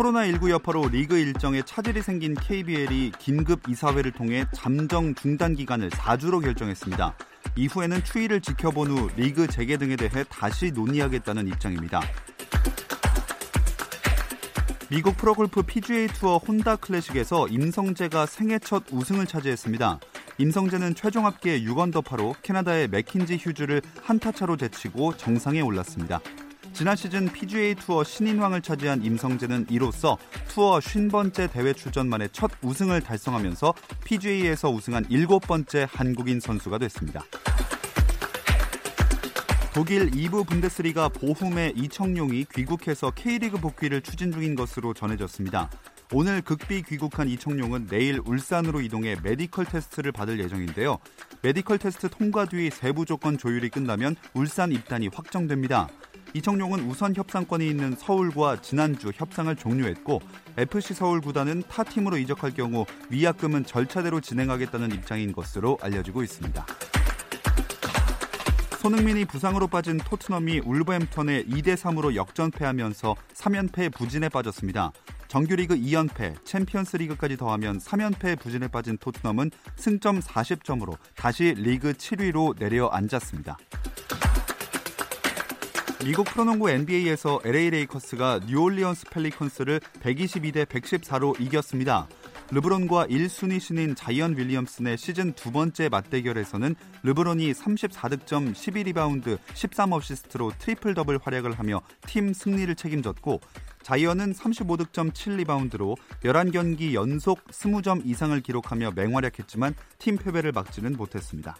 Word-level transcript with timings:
코로나19 0.00 0.48
여파로 0.48 0.88
리그 0.88 1.18
일정에 1.18 1.60
차질이 1.62 2.00
생긴 2.00 2.34
KBL이 2.34 3.12
긴급 3.18 3.68
이사회를 3.68 4.12
통해 4.12 4.46
잠정 4.54 5.14
중단 5.14 5.54
기간을 5.54 5.90
4주로 5.90 6.42
결정했습니다. 6.42 7.14
이후에는 7.56 8.02
추이를 8.04 8.40
지켜본 8.40 8.90
후 8.90 9.10
리그 9.16 9.46
재개 9.46 9.76
등에 9.76 9.96
대해 9.96 10.24
다시 10.30 10.70
논의하겠다는 10.70 11.48
입장입니다. 11.48 12.00
미국 14.88 15.18
프로골프 15.18 15.64
PGA 15.64 16.06
투어 16.08 16.38
혼다 16.38 16.76
클래식에서 16.76 17.48
임성재가 17.48 18.24
생애 18.24 18.58
첫 18.58 18.84
우승을 18.90 19.26
차지했습니다. 19.26 20.00
임성재는 20.38 20.94
최종 20.94 21.26
합계 21.26 21.60
6언더파로 21.62 22.36
캐나다의 22.42 22.88
맥킨지 22.88 23.36
휴즈를 23.36 23.82
한타 24.02 24.32
차로 24.32 24.56
제치고 24.56 25.18
정상에 25.18 25.60
올랐습니다. 25.60 26.20
지난 26.72 26.96
시즌 26.96 27.30
PGA 27.30 27.74
투어 27.74 28.04
신인왕을 28.04 28.62
차지한 28.62 29.04
임성재는 29.04 29.66
이로써 29.70 30.16
투어 30.48 30.78
50번째 30.78 31.52
대회 31.52 31.72
출전 31.72 32.08
만에 32.08 32.28
첫 32.32 32.50
우승을 32.62 33.00
달성하면서 33.02 33.74
PGA에서 34.04 34.70
우승한 34.70 35.06
일곱 35.10 35.40
번째 35.46 35.86
한국인 35.90 36.40
선수가 36.40 36.78
됐습니다. 36.78 37.22
독일 39.74 40.10
2부 40.10 40.46
분데스리가 40.48 41.10
보훔의 41.10 41.74
이청용이 41.76 42.46
귀국해서 42.52 43.12
K리그 43.12 43.58
복귀를 43.58 44.00
추진 44.00 44.32
중인 44.32 44.54
것으로 44.56 44.94
전해졌습니다. 44.94 45.70
오늘 46.12 46.42
극비 46.42 46.82
귀국한 46.82 47.28
이청용은 47.28 47.86
내일 47.86 48.20
울산으로 48.24 48.80
이동해 48.80 49.14
메디컬 49.22 49.66
테스트를 49.66 50.10
받을 50.10 50.40
예정인데요. 50.40 50.98
메디컬 51.42 51.78
테스트 51.78 52.08
통과 52.08 52.46
뒤 52.46 52.68
세부 52.68 53.06
조건 53.06 53.38
조율이 53.38 53.68
끝나면 53.68 54.16
울산 54.34 54.72
입단이 54.72 55.08
확정됩니다. 55.12 55.88
이청용은 56.34 56.88
우선 56.88 57.14
협상권이 57.14 57.68
있는 57.68 57.96
서울과 57.96 58.62
지난주 58.62 59.10
협상을 59.14 59.54
종료했고 59.56 60.20
FC 60.56 60.94
서울 60.94 61.20
구단은 61.20 61.62
타 61.68 61.82
팀으로 61.82 62.18
이적할 62.18 62.52
경우 62.52 62.86
위약금은 63.10 63.64
절차대로 63.64 64.20
진행하겠다는 64.20 64.92
입장인 64.92 65.32
것으로 65.32 65.78
알려지고 65.80 66.22
있습니다. 66.22 66.66
손흥민이 68.78 69.26
부상으로 69.26 69.66
빠진 69.66 69.98
토트넘이 69.98 70.60
울버햄턴에 70.64 71.44
2대 71.44 71.76
3으로 71.76 72.14
역전패하면서 72.14 73.14
3연패 73.34 73.92
부진에 73.92 74.30
빠졌습니다. 74.30 74.92
정규리그 75.28 75.76
2연패, 75.76 76.44
챔피언스리그까지 76.44 77.36
더하면 77.36 77.78
3연패 77.78 78.40
부진에 78.40 78.68
빠진 78.68 78.96
토트넘은 78.96 79.50
승점 79.76 80.20
40점으로 80.20 80.96
다시 81.14 81.54
리그 81.56 81.92
7위로 81.92 82.58
내려앉았습니다. 82.58 83.58
미국 86.02 86.24
프로농구 86.24 86.70
NBA에서 86.70 87.40
LA 87.44 87.70
레이커스가 87.70 88.40
뉴올리언스 88.46 89.04
펠리컨스를 89.10 89.80
122대 90.02 90.64
114로 90.64 91.38
이겼습니다. 91.38 92.08
르브론과 92.52 93.08
1순위 93.08 93.60
신인 93.60 93.94
자이언 93.94 94.38
윌리엄슨의 94.38 94.96
시즌 94.96 95.34
두 95.34 95.52
번째 95.52 95.90
맞대결에서는 95.90 96.74
르브론이 97.02 97.52
34득점 97.52 98.54
12리바운드 98.54 99.38
13어시스트로 99.52 100.52
트리플 100.58 100.94
더블 100.94 101.18
활약을 101.22 101.58
하며 101.58 101.82
팀 102.06 102.32
승리를 102.32 102.74
책임졌고 102.74 103.40
자이언은 103.82 104.32
35득점 104.32 105.12
7리바운드로 105.12 105.96
11경기 106.24 106.94
연속 106.94 107.44
20점 107.48 108.06
이상을 108.06 108.40
기록하며 108.40 108.92
맹활약했지만 108.96 109.74
팀 109.98 110.16
패배를 110.16 110.52
막지는 110.52 110.94
못했습니다. 110.94 111.56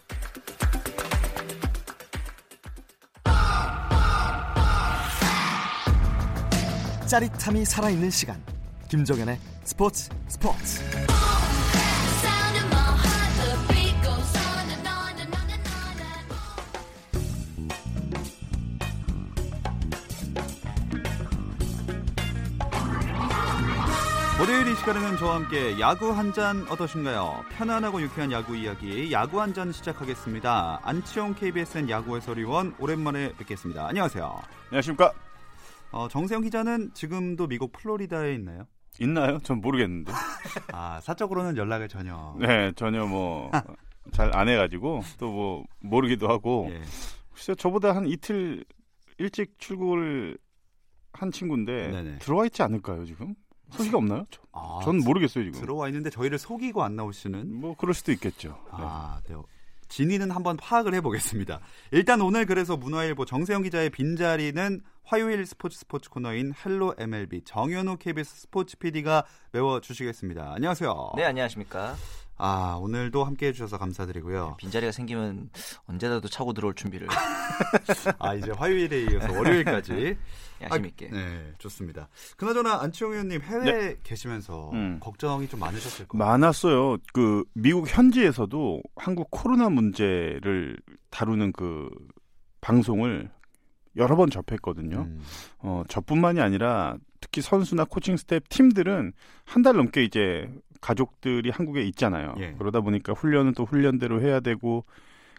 짜릿함이 7.11 7.65
살아있는 7.65 8.09
시간 8.09 8.41
김정현의 8.87 9.37
스포츠 9.65 10.09
스포츠 10.29 10.79
월요일 24.39 24.67
이 24.69 24.75
시간에는 24.75 25.17
저와 25.17 25.35
함께 25.35 25.77
야구 25.81 26.11
한 26.11 26.31
잔 26.31 26.65
어떠신가요? 26.69 27.43
편안하고 27.57 28.01
유쾌한 28.01 28.31
야구 28.31 28.55
이야기 28.55 29.11
야구 29.11 29.41
한 29.41 29.53
잔 29.53 29.73
시작하겠습니다. 29.73 30.79
안치홍 30.81 31.35
KBSN 31.35 31.89
야구 31.89 32.15
해설위원 32.15 32.73
오랜만에 32.79 33.33
뵙겠습니다. 33.37 33.87
안녕하세요. 33.87 34.41
안녕하십니까? 34.69 35.11
어, 35.91 36.07
정세영 36.07 36.41
기자는 36.43 36.93
지금도 36.93 37.47
미국 37.47 37.71
플로리다에 37.73 38.33
있나요? 38.35 38.65
있나요? 38.99 39.39
전 39.39 39.59
모르겠는데. 39.61 40.11
아 40.73 40.99
사적으로는 41.01 41.57
연락을 41.57 41.87
전혀. 41.89 42.35
네, 42.39 42.71
전혀 42.75 43.05
뭐 43.05 43.49
잘 44.11 44.31
안 44.35 44.47
해가지고 44.49 45.01
또 45.19 45.31
뭐 45.31 45.63
모르기도 45.81 46.27
하고. 46.29 46.67
예. 46.71 46.81
글쎄 47.33 47.55
저보다 47.55 47.95
한 47.95 48.05
이틀 48.07 48.63
일찍 49.17 49.57
출국을 49.59 50.37
한 51.13 51.31
친구인데 51.31 51.89
네네. 51.91 52.17
들어와 52.19 52.45
있지 52.45 52.63
않을까요 52.63 53.05
지금? 53.05 53.35
소식이 53.69 53.95
없나요? 53.95 54.25
저- 54.29 54.41
아, 54.51 54.79
전 54.83 54.97
모르겠어요 54.99 55.45
지금. 55.45 55.59
들어와 55.61 55.87
있는데 55.87 56.09
저희를 56.09 56.37
속이고 56.37 56.83
안 56.83 56.95
나오시는. 56.95 57.53
뭐 57.55 57.75
그럴 57.77 57.93
수도 57.93 58.11
있겠죠. 58.11 58.49
네. 58.49 58.69
아, 58.71 59.21
네. 59.27 59.35
진위는 59.91 60.31
한번 60.31 60.57
파악을 60.57 60.93
해보겠습니다. 60.95 61.59
일단 61.91 62.21
오늘 62.21 62.45
그래서 62.45 62.77
문화일보 62.77 63.25
정세영 63.25 63.63
기자의 63.63 63.89
빈자리는 63.89 64.81
화요일 65.03 65.45
스포츠 65.45 65.77
스포츠 65.77 66.09
코너인 66.09 66.53
헬로 66.65 66.95
MLB 66.97 67.41
정현우 67.43 67.97
KBS 67.97 68.41
스포츠 68.43 68.77
PD가 68.77 69.25
메워주시겠습니다. 69.51 70.53
안녕하세요. 70.55 71.11
네, 71.17 71.25
안녕하십니까. 71.25 71.95
아, 72.43 72.75
오늘도 72.81 73.23
함께 73.23 73.47
해주셔서 73.47 73.77
감사드리고요. 73.77 74.55
빈자리가 74.57 74.91
생기면 74.91 75.51
언제라도 75.85 76.27
차고 76.27 76.53
들어올 76.53 76.73
준비를 76.73 77.07
아, 78.17 78.33
이제 78.33 78.49
화요일에 78.49 79.03
이어서 79.11 79.31
월요일까지. 79.31 80.17
야심 80.63 80.85
있게. 80.87 81.09
네, 81.09 81.53
좋습니다. 81.59 82.09
그나저나 82.37 82.81
안치용 82.81 83.11
위원님 83.11 83.41
해외에 83.41 83.95
계시면서 84.03 84.71
음. 84.73 84.97
걱정이 84.99 85.47
좀 85.47 85.59
많으셨을 85.59 86.07
거예요. 86.07 86.23
많았어요. 86.25 86.97
그 87.13 87.43
미국 87.53 87.87
현지에서도 87.87 88.81
한국 88.95 89.27
코로나 89.29 89.69
문제를 89.69 90.77
다루는 91.11 91.51
그 91.51 91.89
방송을 92.61 93.29
여러 93.97 94.15
번 94.15 94.31
접했거든요. 94.31 95.01
음. 95.01 95.21
어, 95.59 95.83
저뿐만이 95.89 96.39
아니라 96.41 96.95
특히 97.19 97.41
선수나 97.41 97.85
코칭 97.85 98.17
스태프 98.17 98.49
팀들은 98.49 99.13
한 99.45 99.61
달 99.63 99.75
넘게 99.75 100.03
이제 100.03 100.47
가족들이 100.81 101.49
한국에 101.51 101.83
있잖아요. 101.83 102.33
예. 102.39 102.55
그러다 102.57 102.81
보니까 102.81 103.13
훈련은 103.13 103.53
또 103.53 103.65
훈련대로 103.65 104.21
해야 104.21 104.39
되고 104.39 104.83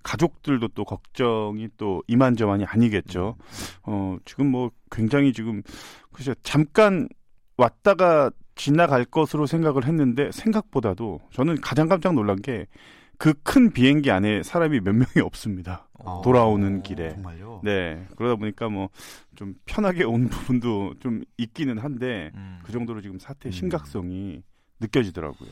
가족들도 0.02 0.68
또 0.68 0.84
걱정이 0.84 1.68
또 1.76 2.02
이만저만이 2.06 2.64
아니겠죠. 2.64 3.36
어, 3.84 4.16
지금 4.24 4.46
뭐 4.50 4.70
굉장히 4.90 5.32
지금 5.32 5.62
글쎄 6.12 6.34
잠깐 6.42 7.08
왔다가 7.56 8.30
지나갈 8.54 9.04
것으로 9.04 9.46
생각을 9.46 9.84
했는데 9.86 10.30
생각보다도 10.32 11.20
저는 11.30 11.60
가장 11.60 11.88
깜짝 11.88 12.14
놀란 12.14 12.40
게 12.40 12.66
그 13.18 13.34
큰 13.44 13.70
비행기 13.70 14.10
안에 14.10 14.42
사람이 14.42 14.80
몇 14.80 14.94
명이 14.94 15.20
없습니다. 15.22 15.88
아, 16.04 16.20
돌아오는 16.24 16.82
길에. 16.82 17.10
정말요? 17.10 17.60
네. 17.62 18.04
그러다 18.16 18.34
보니까 18.34 18.68
뭐 18.68 18.88
좀 19.36 19.54
편하게 19.64 20.02
온 20.02 20.28
부분도 20.28 20.94
좀 20.98 21.22
있기는 21.38 21.78
한데 21.78 22.32
음. 22.34 22.58
그 22.64 22.72
정도로 22.72 23.00
지금 23.00 23.20
사태의 23.20 23.50
음. 23.50 23.52
심각성이 23.52 24.42
느껴지더라고요. 24.82 25.50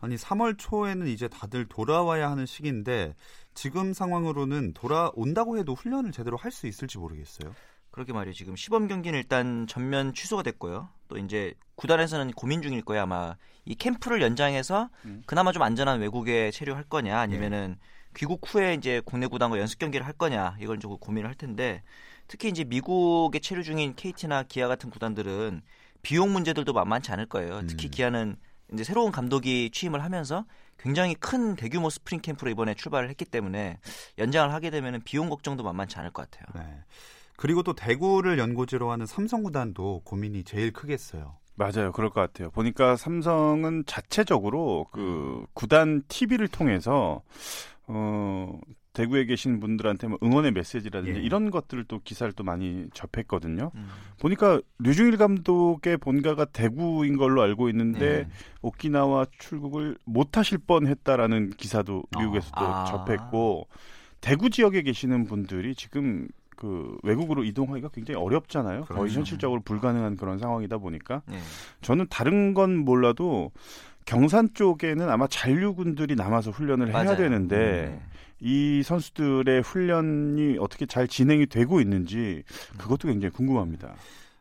아니 0.00 0.16
3월 0.16 0.56
초에는 0.58 1.06
이제 1.06 1.28
다들 1.28 1.66
돌아와야 1.66 2.30
하는 2.30 2.44
시기인데 2.44 3.14
지금 3.54 3.94
상황으로는 3.94 4.74
돌아온다고 4.74 5.56
해도 5.56 5.74
훈련을 5.74 6.12
제대로 6.12 6.36
할 6.36 6.50
수 6.50 6.66
있을지 6.66 6.98
모르겠어요. 6.98 7.54
그렇게 7.90 8.12
말이에요. 8.12 8.34
지금 8.34 8.56
시범 8.56 8.88
경기는 8.88 9.16
일단 9.16 9.66
전면 9.68 10.12
취소가 10.12 10.42
됐고요. 10.42 10.88
또 11.08 11.16
이제 11.16 11.54
구단에서는 11.76 12.32
고민 12.32 12.60
중일 12.60 12.82
거예요. 12.82 13.04
아마 13.04 13.36
이 13.64 13.76
캠프를 13.76 14.20
연장해서 14.20 14.90
음. 15.04 15.22
그나마 15.26 15.52
좀 15.52 15.62
안전한 15.62 16.00
외국에 16.00 16.50
체류할 16.50 16.84
거냐 16.84 17.16
아니면은 17.18 17.76
귀국 18.16 18.40
후에 18.44 18.74
이제 18.74 19.00
국내 19.04 19.26
구단과 19.28 19.58
연습 19.58 19.78
경기를 19.78 20.04
할 20.06 20.12
거냐 20.12 20.56
이걸 20.60 20.78
좀 20.80 20.96
고민을 20.98 21.28
할 21.28 21.36
텐데 21.36 21.82
특히 22.26 22.48
이제 22.48 22.64
미국에 22.64 23.38
체류 23.38 23.62
중인 23.62 23.94
KT나 23.94 24.42
기아 24.44 24.66
같은 24.68 24.90
구단들은 24.90 25.62
비용 26.02 26.32
문제들도 26.32 26.72
만만치 26.72 27.12
않을 27.12 27.26
거예요. 27.26 27.62
특히 27.66 27.88
음. 27.88 27.90
기아는 27.90 28.36
이제 28.72 28.84
새로운 28.84 29.12
감독이 29.12 29.70
취임을 29.70 30.02
하면서 30.02 30.44
굉장히 30.78 31.14
큰 31.14 31.54
대규모 31.54 31.90
스프링 31.90 32.20
캠프로 32.20 32.50
이번에 32.50 32.74
출발을 32.74 33.08
했기 33.08 33.24
때문에 33.24 33.78
연장을 34.18 34.52
하게 34.52 34.70
되면 34.70 35.00
비용 35.04 35.28
걱정도 35.28 35.62
만만치 35.62 35.98
않을 35.98 36.10
것 36.10 36.30
같아요. 36.30 36.46
네. 36.54 36.78
그리고 37.36 37.62
또 37.62 37.74
대구를 37.74 38.38
연고지로 38.38 38.90
하는 38.90 39.06
삼성 39.06 39.42
구단도 39.42 40.02
고민이 40.04 40.44
제일 40.44 40.72
크겠어요. 40.72 41.36
맞아요. 41.56 41.92
그럴 41.92 42.10
것 42.10 42.20
같아요. 42.20 42.50
보니까 42.50 42.96
삼성은 42.96 43.84
자체적으로 43.86 44.86
그 44.90 45.46
구단 45.54 46.02
TV를 46.08 46.48
통해서 46.48 47.22
어 47.86 48.58
대구에 48.94 49.24
계신 49.26 49.58
분들한테 49.60 50.06
뭐 50.06 50.18
응원의 50.22 50.52
메시지라든지 50.52 51.18
예. 51.18 51.22
이런 51.22 51.50
것들을 51.50 51.84
또 51.88 52.00
기사를 52.02 52.32
또 52.32 52.44
많이 52.44 52.86
접했거든요. 52.94 53.72
음. 53.74 53.88
보니까 54.20 54.60
류중일 54.78 55.16
감독의 55.16 55.98
본가가 55.98 56.46
대구인 56.46 57.16
걸로 57.16 57.42
알고 57.42 57.68
있는데 57.70 58.22
네. 58.22 58.28
오키나와 58.62 59.26
출국을 59.38 59.98
못 60.04 60.38
하실 60.38 60.58
뻔 60.58 60.86
했다라는 60.86 61.50
기사도 61.50 62.04
미국에서 62.16 62.50
또 62.56 62.64
아. 62.64 62.84
접했고 62.84 63.66
대구 64.20 64.48
지역에 64.48 64.82
계시는 64.82 65.24
분들이 65.24 65.74
지금 65.74 66.28
그 66.56 66.96
외국으로 67.02 67.42
이동하기가 67.42 67.88
굉장히 67.88 68.20
어렵잖아요. 68.20 68.84
거의 68.84 69.00
그렇죠. 69.00 69.18
현실적으로 69.18 69.60
불가능한 69.62 70.16
그런 70.16 70.38
상황이다 70.38 70.78
보니까 70.78 71.22
네. 71.26 71.38
저는 71.82 72.06
다른 72.10 72.54
건 72.54 72.78
몰라도 72.78 73.50
경산 74.06 74.50
쪽에는 74.54 75.08
아마 75.08 75.26
잔류군들이 75.26 76.14
남아서 76.14 76.52
훈련을 76.52 76.88
해야 76.88 77.04
맞아요. 77.04 77.16
되는데 77.16 77.56
네. 77.90 78.00
이 78.44 78.82
선수들의 78.82 79.62
훈련이 79.62 80.58
어떻게 80.60 80.84
잘 80.84 81.08
진행이 81.08 81.46
되고 81.46 81.80
있는지 81.80 82.42
그것도 82.76 83.08
굉장히 83.08 83.32
궁금합니다. 83.32 83.94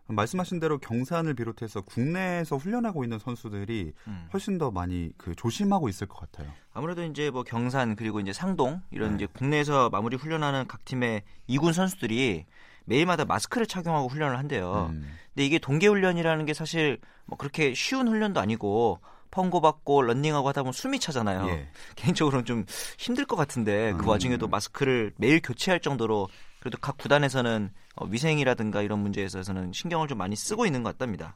말씀하신 0.07 0.59
대로 0.59 0.77
경산을 0.77 1.33
비롯해서 1.33 1.79
국내에서 1.79 2.57
훈련하고 2.57 3.05
있는 3.05 3.17
선수들이 3.17 3.93
음. 4.07 4.27
훨씬 4.33 4.57
더 4.57 4.71
많이 4.71 5.11
그 5.17 5.33
조심하고 5.33 5.87
있을 5.87 6.07
것 6.07 6.19
같아요. 6.19 6.51
아무래도 6.73 7.01
이제 7.05 7.29
뭐 7.29 7.43
경산 7.43 7.95
그리고 7.95 8.19
이제 8.19 8.33
상동 8.33 8.81
이런 8.91 9.11
네. 9.11 9.15
이제 9.23 9.27
국내에서 9.33 9.89
마무리 9.89 10.17
훈련하는 10.17 10.67
각 10.67 10.83
팀의 10.83 11.23
이군 11.47 11.71
선수들이 11.71 12.45
매일마다 12.83 13.23
마스크를 13.23 13.65
착용하고 13.65 14.09
훈련을 14.09 14.37
한대요. 14.37 14.89
음. 14.91 15.07
근데 15.33 15.45
이게 15.45 15.59
동계 15.59 15.87
훈련이라는 15.87 16.45
게 16.45 16.53
사실 16.53 16.99
뭐 17.25 17.37
그렇게 17.37 17.73
쉬운 17.73 18.09
훈련도 18.09 18.41
아니고 18.41 18.99
펑고 19.33 19.61
받고 19.61 20.03
런닝하고 20.03 20.47
하다 20.47 20.61
보면 20.61 20.73
숨이 20.73 20.99
차잖아요. 20.99 21.47
예. 21.49 21.67
개인적으로는 21.97 22.45
좀 22.45 22.65
힘들 22.99 23.25
것 23.25 23.35
같은데 23.35 23.93
그 23.93 24.03
음. 24.03 24.07
와중에도 24.07 24.47
마스크를 24.47 25.11
매일 25.17 25.41
교체할 25.41 25.79
정도로 25.79 26.29
그래도 26.59 26.77
각 26.79 26.97
구단에서는 26.97 27.71
어, 27.95 28.05
위생이라든가 28.05 28.83
이런 28.83 28.99
문제에 28.99 29.25
있어서는 29.25 29.73
신경을 29.73 30.07
좀 30.07 30.19
많이 30.19 30.35
쓰고 30.35 30.65
있는 30.67 30.83
것 30.83 30.91
같답니다. 30.91 31.35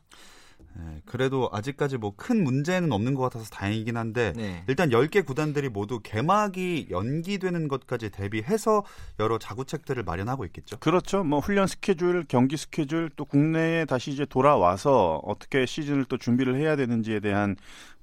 네, 0.80 1.02
그래도 1.06 1.50
아직까지 1.52 1.98
뭐 1.98 2.18
큰 2.18 2.44
문제는 2.44 2.92
없는 2.92 3.14
것 3.14 3.22
같아서 3.24 3.46
다행이긴 3.52 3.96
한데 3.96 4.34
네. 4.36 4.64
일단 4.68 4.90
10개 4.90 5.26
구단들이 5.26 5.70
모두 5.70 6.00
개막이 6.02 6.88
연기되는 6.90 7.68
것까지 7.68 8.10
대비해서 8.10 8.84
여러 9.20 9.38
자구책들을 9.38 10.04
마련하고 10.04 10.44
있겠죠. 10.46 10.78
그렇죠. 10.80 11.24
뭐 11.24 11.40
훈련 11.40 11.68
스케줄, 11.68 12.26
경기 12.28 12.58
스케줄 12.58 13.10
또 13.16 13.24
국내에 13.24 13.86
다시 13.86 14.12
이제 14.12 14.26
돌아와서 14.26 15.22
어떻게 15.24 15.66
시즌을 15.66 16.06
또 16.06 16.18
준비를 16.18 16.56
해야 16.56 16.76
되는지에 16.76 17.20
대한 17.20 17.56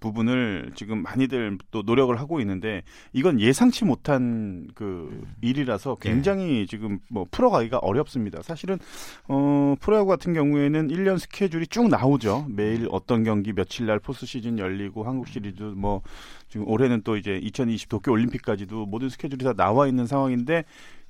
부분을 0.04 0.72
지금 0.74 1.02
많이들 1.02 1.56
또 1.70 1.82
노력을 1.82 2.14
하고 2.20 2.40
있는데 2.40 2.82
이건 3.14 3.40
예상치 3.40 3.86
못한 3.86 4.68
그 4.74 5.26
일이라서 5.40 5.96
굉장히 5.96 6.66
지금 6.66 6.98
뭐 7.08 7.26
풀어가기가 7.30 7.78
어렵습니다. 7.78 8.42
사실은 8.42 8.78
어 9.28 9.74
프로야구 9.80 10.08
같은 10.08 10.34
경우에는 10.34 10.88
1년 10.88 11.18
스케줄이 11.18 11.66
쭉 11.66 11.88
나오죠. 11.88 12.46
매일 12.50 12.86
어떤 12.90 13.24
경기 13.24 13.52
며칠 13.52 13.86
날 13.86 13.98
포스 13.98 14.26
시즌 14.26 14.58
열리고 14.58 15.04
한국 15.04 15.28
시리즈 15.28 15.62
뭐 15.62 16.02
지금 16.48 16.68
올해는 16.68 17.02
또 17.02 17.16
이제 17.16 17.40
2020 17.42 17.88
도쿄 17.88 18.12
올림픽까지도 18.12 18.86
모든 18.86 19.08
스케줄이 19.08 19.42
다 19.42 19.54
나와 19.54 19.88
있는 19.88 20.06
상황인데 20.06 20.64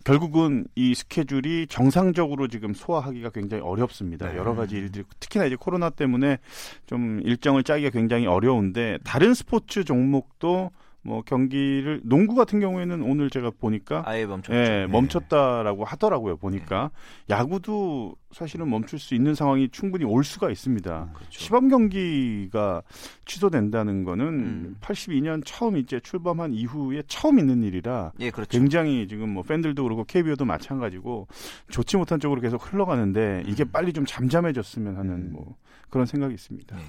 결국은 0.04 0.66
이 0.74 0.94
스케줄이 0.94 1.66
정상적으로 1.66 2.46
지금 2.48 2.74
소화하기가 2.74 3.30
굉장히 3.30 3.62
어렵습니다. 3.62 4.30
네. 4.30 4.36
여러 4.36 4.54
가지 4.54 4.76
일들이 4.76 5.04
특히나 5.18 5.46
이제 5.46 5.56
코로나 5.56 5.90
때문에 5.90 6.38
좀 6.86 7.20
일정을 7.24 7.64
짜기가 7.64 7.90
굉장히 7.90 8.26
어려운데 8.26 8.98
다른 9.02 9.32
스포츠 9.32 9.82
종목도 9.82 10.70
뭐 11.06 11.20
경기를 11.22 12.00
농구 12.02 12.34
같은 12.34 12.60
경우에는 12.60 13.02
오늘 13.02 13.28
제가 13.28 13.50
보니까 13.50 14.02
아예 14.06 14.24
멈췄죠. 14.24 14.56
예, 14.56 14.86
멈췄다라고 14.86 15.84
하더라고요. 15.84 16.38
보니까 16.38 16.90
야구도 17.28 18.16
사실은 18.32 18.70
멈출 18.70 18.98
수 18.98 19.14
있는 19.14 19.34
상황이 19.34 19.68
충분히 19.68 20.06
올 20.06 20.24
수가 20.24 20.50
있습니다. 20.50 21.10
그렇죠. 21.12 21.30
시범 21.30 21.68
경기가 21.68 22.82
취소된다는 23.26 24.04
거는 24.04 24.26
음. 24.26 24.76
82년 24.80 25.42
처음 25.44 25.76
이제 25.76 26.00
출범한 26.00 26.54
이후에 26.54 27.02
처음 27.06 27.38
있는 27.38 27.62
일이라 27.62 28.12
예, 28.20 28.30
그렇죠. 28.30 28.58
굉장히 28.58 29.06
지금 29.06 29.28
뭐 29.28 29.42
팬들도 29.42 29.82
그렇고 29.82 30.04
KBO도 30.04 30.46
마찬가지고 30.46 31.28
좋지 31.68 31.98
못한 31.98 32.18
쪽으로 32.18 32.40
계속 32.40 32.72
흘러가는데 32.72 33.42
이게 33.46 33.64
빨리 33.64 33.92
좀 33.92 34.06
잠잠해졌으면 34.06 34.96
하는 34.96 35.14
음. 35.14 35.30
뭐 35.32 35.56
그런 35.90 36.06
생각이 36.06 36.32
있습니다. 36.32 36.76
네. 36.76 36.82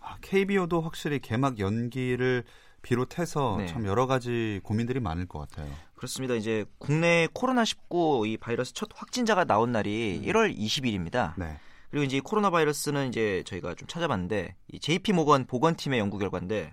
아, 0.00 0.16
KBO도 0.22 0.80
확실히 0.80 1.18
개막 1.18 1.58
연기를 1.58 2.42
비롯해서 2.82 3.56
네. 3.58 3.66
참 3.66 3.86
여러 3.86 4.06
가지 4.06 4.60
고민들이 4.62 5.00
많을 5.00 5.26
것 5.26 5.38
같아요. 5.40 5.70
그렇습니다. 5.94 6.34
이제 6.34 6.64
국내 6.78 7.26
코로나19 7.34 8.26
이 8.28 8.36
바이러스 8.36 8.72
첫 8.72 8.88
확진자가 8.94 9.44
나온 9.44 9.72
날이 9.72 10.22
1월 10.24 10.56
20일입니다. 10.56 11.34
네. 11.36 11.58
그리고 11.90 12.04
이제 12.04 12.16
이 12.16 12.20
코로나 12.20 12.50
바이러스는 12.50 13.08
이제 13.08 13.42
저희가 13.46 13.74
좀 13.74 13.86
찾아봤는데 13.88 14.54
이 14.72 14.78
JP 14.80 15.12
모건 15.12 15.44
보건팀의 15.46 15.98
연구 15.98 16.18
결과인데 16.18 16.72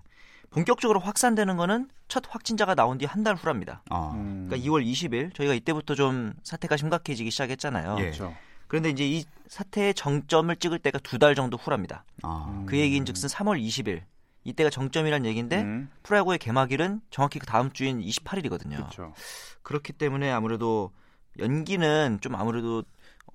본격적으로 0.52 1.00
확산되는 1.02 1.58
거는 1.58 1.90
첫 2.08 2.24
확진자가 2.30 2.74
나온 2.76 2.98
뒤 2.98 3.06
한 3.06 3.24
달 3.24 3.36
후랍니다. 3.36 3.84
아, 3.90 4.12
음, 4.16 4.46
그러니까 4.48 4.70
2월 4.70 4.86
20일 4.86 5.34
저희가 5.36 5.54
이때부터 5.56 5.96
좀 5.96 6.34
사태가 6.44 6.78
심각해지기 6.78 7.30
시작했잖아요. 7.32 7.96
예. 8.00 8.02
그렇죠. 8.04 8.34
그런데 8.68 8.90
이제 8.90 9.06
이 9.08 9.26
사태의 9.50 9.94
정점을 9.94 10.56
찍을 10.56 10.80
때가 10.80 11.00
두 11.00 11.18
달 11.20 11.36
정도 11.36 11.58
후랍니다. 11.58 12.06
아, 12.24 12.64
그 12.68 12.78
얘기인즉슨 12.78 13.28
3월 13.28 13.62
20일 13.62 14.04
이때가 14.48 14.70
정점이란 14.70 15.26
얘기인데 15.26 15.62
음, 15.62 15.90
프로야구의 16.04 16.40
개막일은 16.40 17.02
정확히 17.10 17.38
그 17.38 17.46
다음 17.46 17.72
주인 17.74 18.00
28일이거든요. 18.00 18.78
그렇죠. 18.78 19.14
그렇기 19.62 19.92
때문에 19.94 20.32
아무래도 20.32 20.92
연기는 21.38 22.18
좀 22.22 22.36
아무래도 22.36 22.84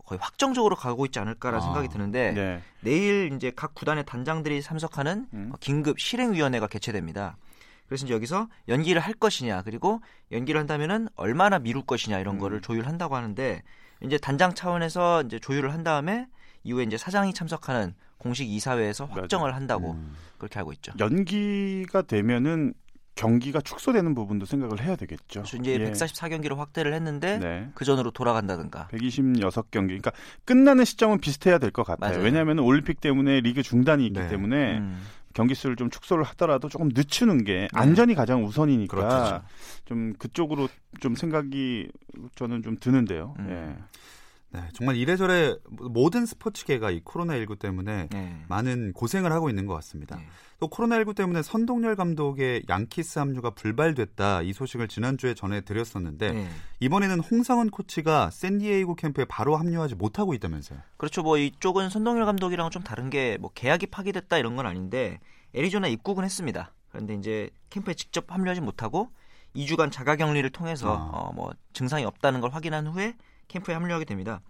거의 0.06 0.18
확정적으로 0.20 0.74
가고 0.74 1.04
있지 1.04 1.18
않을까라는 1.18 1.60
아, 1.60 1.62
생각이 1.62 1.88
드는데 1.88 2.32
네. 2.32 2.62
내일 2.80 3.30
이제 3.34 3.52
각 3.54 3.74
구단의 3.74 4.04
단장들이 4.06 4.62
참석하는 4.62 5.26
음. 5.34 5.50
어, 5.52 5.56
긴급 5.60 6.00
실행위원회가 6.00 6.66
개최됩니다. 6.66 7.36
그래서 7.86 8.06
이제 8.06 8.14
여기서 8.14 8.48
연기를 8.68 9.02
할 9.02 9.12
것이냐 9.12 9.62
그리고 9.62 10.00
연기를 10.30 10.58
한다면은 10.58 11.08
얼마나 11.14 11.58
미룰 11.58 11.84
것이냐 11.84 12.18
이런 12.20 12.36
음. 12.36 12.40
거를 12.40 12.62
조율한다고 12.62 13.14
하는데 13.14 13.62
이제 14.00 14.16
단장 14.16 14.54
차원에서 14.54 15.22
이제 15.26 15.38
조율을 15.38 15.74
한 15.74 15.84
다음에 15.84 16.26
이후에 16.64 16.84
이제 16.84 16.96
사장이 16.96 17.32
참석하는 17.34 17.94
공식 18.18 18.48
이사회에서 18.48 19.06
확정을 19.06 19.54
한다고 19.54 19.92
음. 19.92 20.14
그렇게 20.38 20.58
하고 20.58 20.72
있죠. 20.72 20.92
연기가 20.98 22.02
되면은 22.02 22.74
경기가 23.14 23.60
축소되는 23.60 24.14
부분도 24.14 24.46
생각을 24.46 24.80
해야 24.80 24.96
되겠죠. 24.96 25.42
그래서 25.42 25.56
이제 25.58 25.72
예. 25.74 25.90
144경기로 25.92 26.56
확대를 26.56 26.94
했는데 26.94 27.38
네. 27.38 27.68
그 27.74 27.84
전으로 27.84 28.10
돌아간다든가. 28.10 28.88
126경기. 28.90 29.70
그러니까 29.88 30.12
끝나는 30.46 30.84
시점은 30.86 31.20
비슷해야 31.20 31.58
될 31.58 31.70
것 31.72 31.82
같아요. 31.84 32.10
맞아요. 32.12 32.24
왜냐하면 32.24 32.58
올림픽 32.60 33.00
때문에 33.00 33.40
리그 33.40 33.62
중단이 33.62 34.06
있기 34.06 34.18
네. 34.18 34.28
때문에 34.28 34.78
음. 34.78 35.02
경기 35.34 35.54
수를 35.54 35.76
좀 35.76 35.90
축소를 35.90 36.24
하더라도 36.24 36.68
조금 36.68 36.88
늦추는 36.94 37.44
게 37.44 37.68
안전이 37.72 38.14
가장 38.14 38.44
우선이니까 38.44 38.96
그렇죠. 38.96 39.42
좀 39.84 40.12
그쪽으로 40.18 40.68
좀 41.00 41.14
생각이 41.14 41.88
저는 42.34 42.62
좀 42.62 42.76
드는데요. 42.78 43.34
음. 43.40 43.48
예. 43.50 43.82
네, 44.52 44.60
정말 44.74 44.96
이래저래 44.96 45.56
모든 45.68 46.26
스포츠계가 46.26 46.90
이 46.90 47.00
코로나19 47.02 47.58
때문에 47.58 48.08
네. 48.10 48.44
많은 48.48 48.92
고생을 48.92 49.32
하고 49.32 49.48
있는 49.48 49.66
것 49.66 49.74
같습니다. 49.74 50.16
네. 50.16 50.26
또 50.60 50.68
코로나19 50.68 51.16
때문에 51.16 51.42
선동열 51.42 51.96
감독의 51.96 52.64
양키스 52.68 53.18
합류가 53.18 53.50
불발됐다 53.50 54.42
이 54.42 54.52
소식을 54.52 54.88
지난주에 54.88 55.34
전해드렸었는데 55.34 56.32
네. 56.32 56.48
이번에는 56.80 57.20
홍상원 57.20 57.70
코치가 57.70 58.30
샌디에이고 58.30 58.94
캠프에 58.94 59.24
바로 59.24 59.56
합류하지 59.56 59.96
못하고 59.96 60.34
있다면서요. 60.34 60.78
그렇죠. 60.96 61.22
뭐 61.22 61.38
이쪽은 61.38 61.88
손동열 61.90 62.24
감독이랑은 62.26 62.70
좀 62.70 62.82
다른 62.82 63.10
게 63.10 63.32
뭐 63.40 63.50
계약이 63.54 63.86
파기됐다 63.86 64.38
이런 64.38 64.56
건 64.56 64.66
아닌데 64.66 65.18
애리조나 65.54 65.88
입국은 65.88 66.24
했습니다. 66.24 66.72
그런데 66.90 67.14
이제 67.14 67.50
캠프에 67.70 67.94
직접 67.94 68.30
합류하지 68.30 68.60
못하고 68.60 69.08
2주간 69.56 69.90
자가 69.90 70.16
격리를 70.16 70.48
통해서 70.50 70.94
아. 70.94 71.10
어, 71.12 71.32
뭐 71.32 71.52
증상이 71.72 72.04
없다는 72.04 72.40
걸 72.40 72.52
확인한 72.52 72.86
후에 72.86 73.14
캠프에 73.52 73.74
합류하게 73.74 74.04
됩니다. 74.04 74.40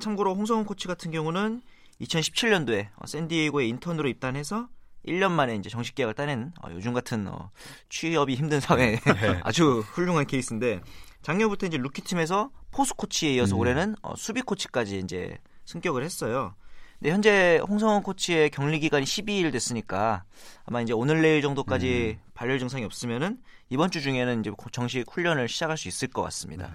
참고로 0.00 0.34
홍성흔 0.34 0.64
코치 0.64 0.86
같은 0.88 1.10
경우는 1.10 1.62
2017년도에 2.00 2.88
샌디에이고에 3.06 3.66
인턴으로 3.66 4.08
입단해서 4.08 4.68
1년 5.06 5.30
만에 5.32 5.54
이제 5.56 5.70
정식 5.70 5.94
계약을 5.94 6.14
따낸 6.14 6.52
어, 6.62 6.68
요즘 6.72 6.92
같은 6.92 7.28
어, 7.28 7.50
취업이 7.88 8.34
힘든 8.34 8.60
사회에 8.60 8.98
네. 9.00 9.40
아주 9.42 9.84
훌륭한 9.92 10.26
케이스인데 10.26 10.80
작년부터 11.22 11.66
이제 11.66 11.76
루키 11.76 12.02
팀에서 12.02 12.50
포수 12.70 12.94
코치에 12.94 13.34
이어서 13.34 13.56
음. 13.56 13.60
올해는 13.60 13.96
어, 14.02 14.14
수비 14.16 14.42
코치까지 14.42 14.98
이제 14.98 15.38
승격을 15.64 16.02
했어요. 16.02 16.54
근데 16.98 17.10
현재 17.10 17.60
홍성원 17.68 18.02
코치의 18.02 18.50
격리 18.50 18.80
기간이 18.80 19.04
12일 19.04 19.52
됐으니까 19.52 20.24
아마 20.64 20.80
이제 20.80 20.92
오늘 20.92 21.20
내일 21.20 21.42
정도까지 21.42 22.18
음. 22.18 22.30
발열 22.34 22.58
증상이 22.58 22.84
없으면은 22.84 23.38
이번 23.68 23.90
주 23.90 24.00
중에는 24.00 24.40
이제 24.40 24.52
정식 24.72 25.04
훈련을 25.10 25.48
시작할 25.48 25.76
수 25.76 25.88
있을 25.88 26.08
것 26.08 26.22
같습니다. 26.22 26.70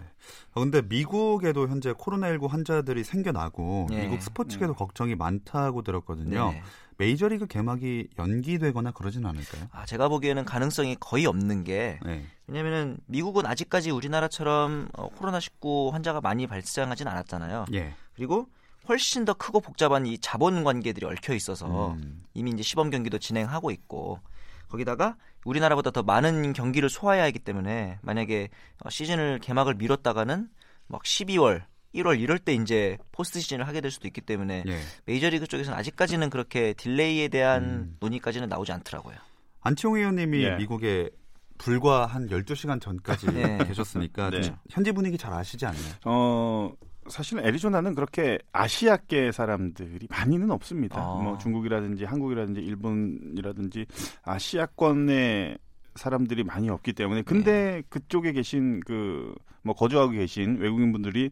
어, 0.53 0.59
근데 0.59 0.81
미국에도 0.81 1.67
현재 1.67 1.93
코로나19 1.93 2.47
환자들이 2.49 3.03
생겨나고 3.03 3.87
네. 3.89 4.03
미국 4.03 4.21
스포츠계도 4.21 4.73
걱정이 4.75 5.15
많다고 5.15 5.81
들었거든요. 5.81 6.51
네. 6.51 6.63
메이저리그 6.97 7.47
개막이 7.47 8.09
연기되거나 8.19 8.91
그러진 8.91 9.25
않을까요? 9.25 9.67
아, 9.71 9.85
제가 9.85 10.07
보기에는 10.07 10.45
가능성이 10.45 10.95
거의 10.99 11.25
없는 11.25 11.63
게 11.63 11.99
네. 12.05 12.25
왜냐면은 12.45 12.97
미국은 13.07 13.45
아직까지 13.45 13.89
우리나라처럼 13.89 14.89
어, 14.93 15.09
코로나19 15.15 15.91
환자가 15.91 16.21
많이 16.21 16.45
발생하진 16.45 17.07
않았잖아요. 17.07 17.65
예. 17.73 17.95
그리고 18.13 18.47
훨씬 18.91 19.23
더 19.23 19.33
크고 19.33 19.61
복잡한 19.61 20.05
이 20.05 20.17
자본 20.19 20.65
관계들이 20.65 21.05
얽혀 21.05 21.33
있어서 21.33 21.93
음. 21.93 22.23
이미 22.33 22.51
이제 22.51 22.61
시범 22.61 22.89
경기도 22.89 23.17
진행하고 23.17 23.71
있고 23.71 24.19
거기다가 24.67 25.15
우리나라보다 25.45 25.91
더 25.91 26.03
많은 26.03 26.51
경기를 26.51 26.89
소화해야 26.89 27.23
하기 27.25 27.39
때문에 27.39 27.99
만약에 28.01 28.49
어, 28.83 28.89
시즌을 28.89 29.39
개막을 29.39 29.75
미뤘다가는 29.75 30.49
막 30.87 31.03
12월, 31.03 31.63
1월 31.95 32.19
이럴 32.19 32.37
때 32.37 32.53
이제 32.53 32.97
포스트 33.13 33.39
시즌을 33.39 33.65
하게 33.65 33.79
될 33.79 33.91
수도 33.91 34.09
있기 34.09 34.19
때문에 34.19 34.63
예. 34.67 34.79
메이저리그 35.05 35.47
쪽에서는 35.47 35.77
아직까지는 35.79 36.29
그렇게 36.29 36.73
delay에 36.73 37.29
대한 37.29 37.63
음. 37.63 37.97
논의까지는 38.01 38.49
나오지 38.49 38.73
않더라고요. 38.73 39.15
안치용 39.61 39.95
위원님이 39.95 40.43
예. 40.43 40.55
미국에 40.57 41.09
불과 41.57 42.07
한 42.07 42.27
12시간 42.27 42.81
전까지 42.81 43.27
네. 43.27 43.57
계셨으니까 43.67 44.31
네. 44.31 44.41
좀 44.41 44.57
현지 44.69 44.91
분위기 44.91 45.17
잘 45.17 45.33
아시지 45.33 45.65
않나요? 45.65 45.93
어 46.05 46.71
사실 47.07 47.39
애리조나는 47.39 47.95
그렇게 47.95 48.37
아시아계 48.51 49.31
사람들이 49.31 50.07
많이는 50.09 50.51
없습니다. 50.51 51.01
아. 51.01 51.21
뭐 51.21 51.37
중국이라든지 51.37 52.05
한국이라든지 52.05 52.61
일본이라든지 52.61 53.85
아시아권의 54.23 55.57
사람들이 55.95 56.43
많이 56.43 56.69
없기 56.69 56.93
때문에 56.93 57.23
근데 57.23 57.83
그쪽에 57.89 58.31
계신 58.31 58.79
그 58.81 59.33
뭐 59.63 59.75
거주하고 59.75 60.11
계신 60.11 60.57
외국인 60.57 60.91
분들이 60.91 61.29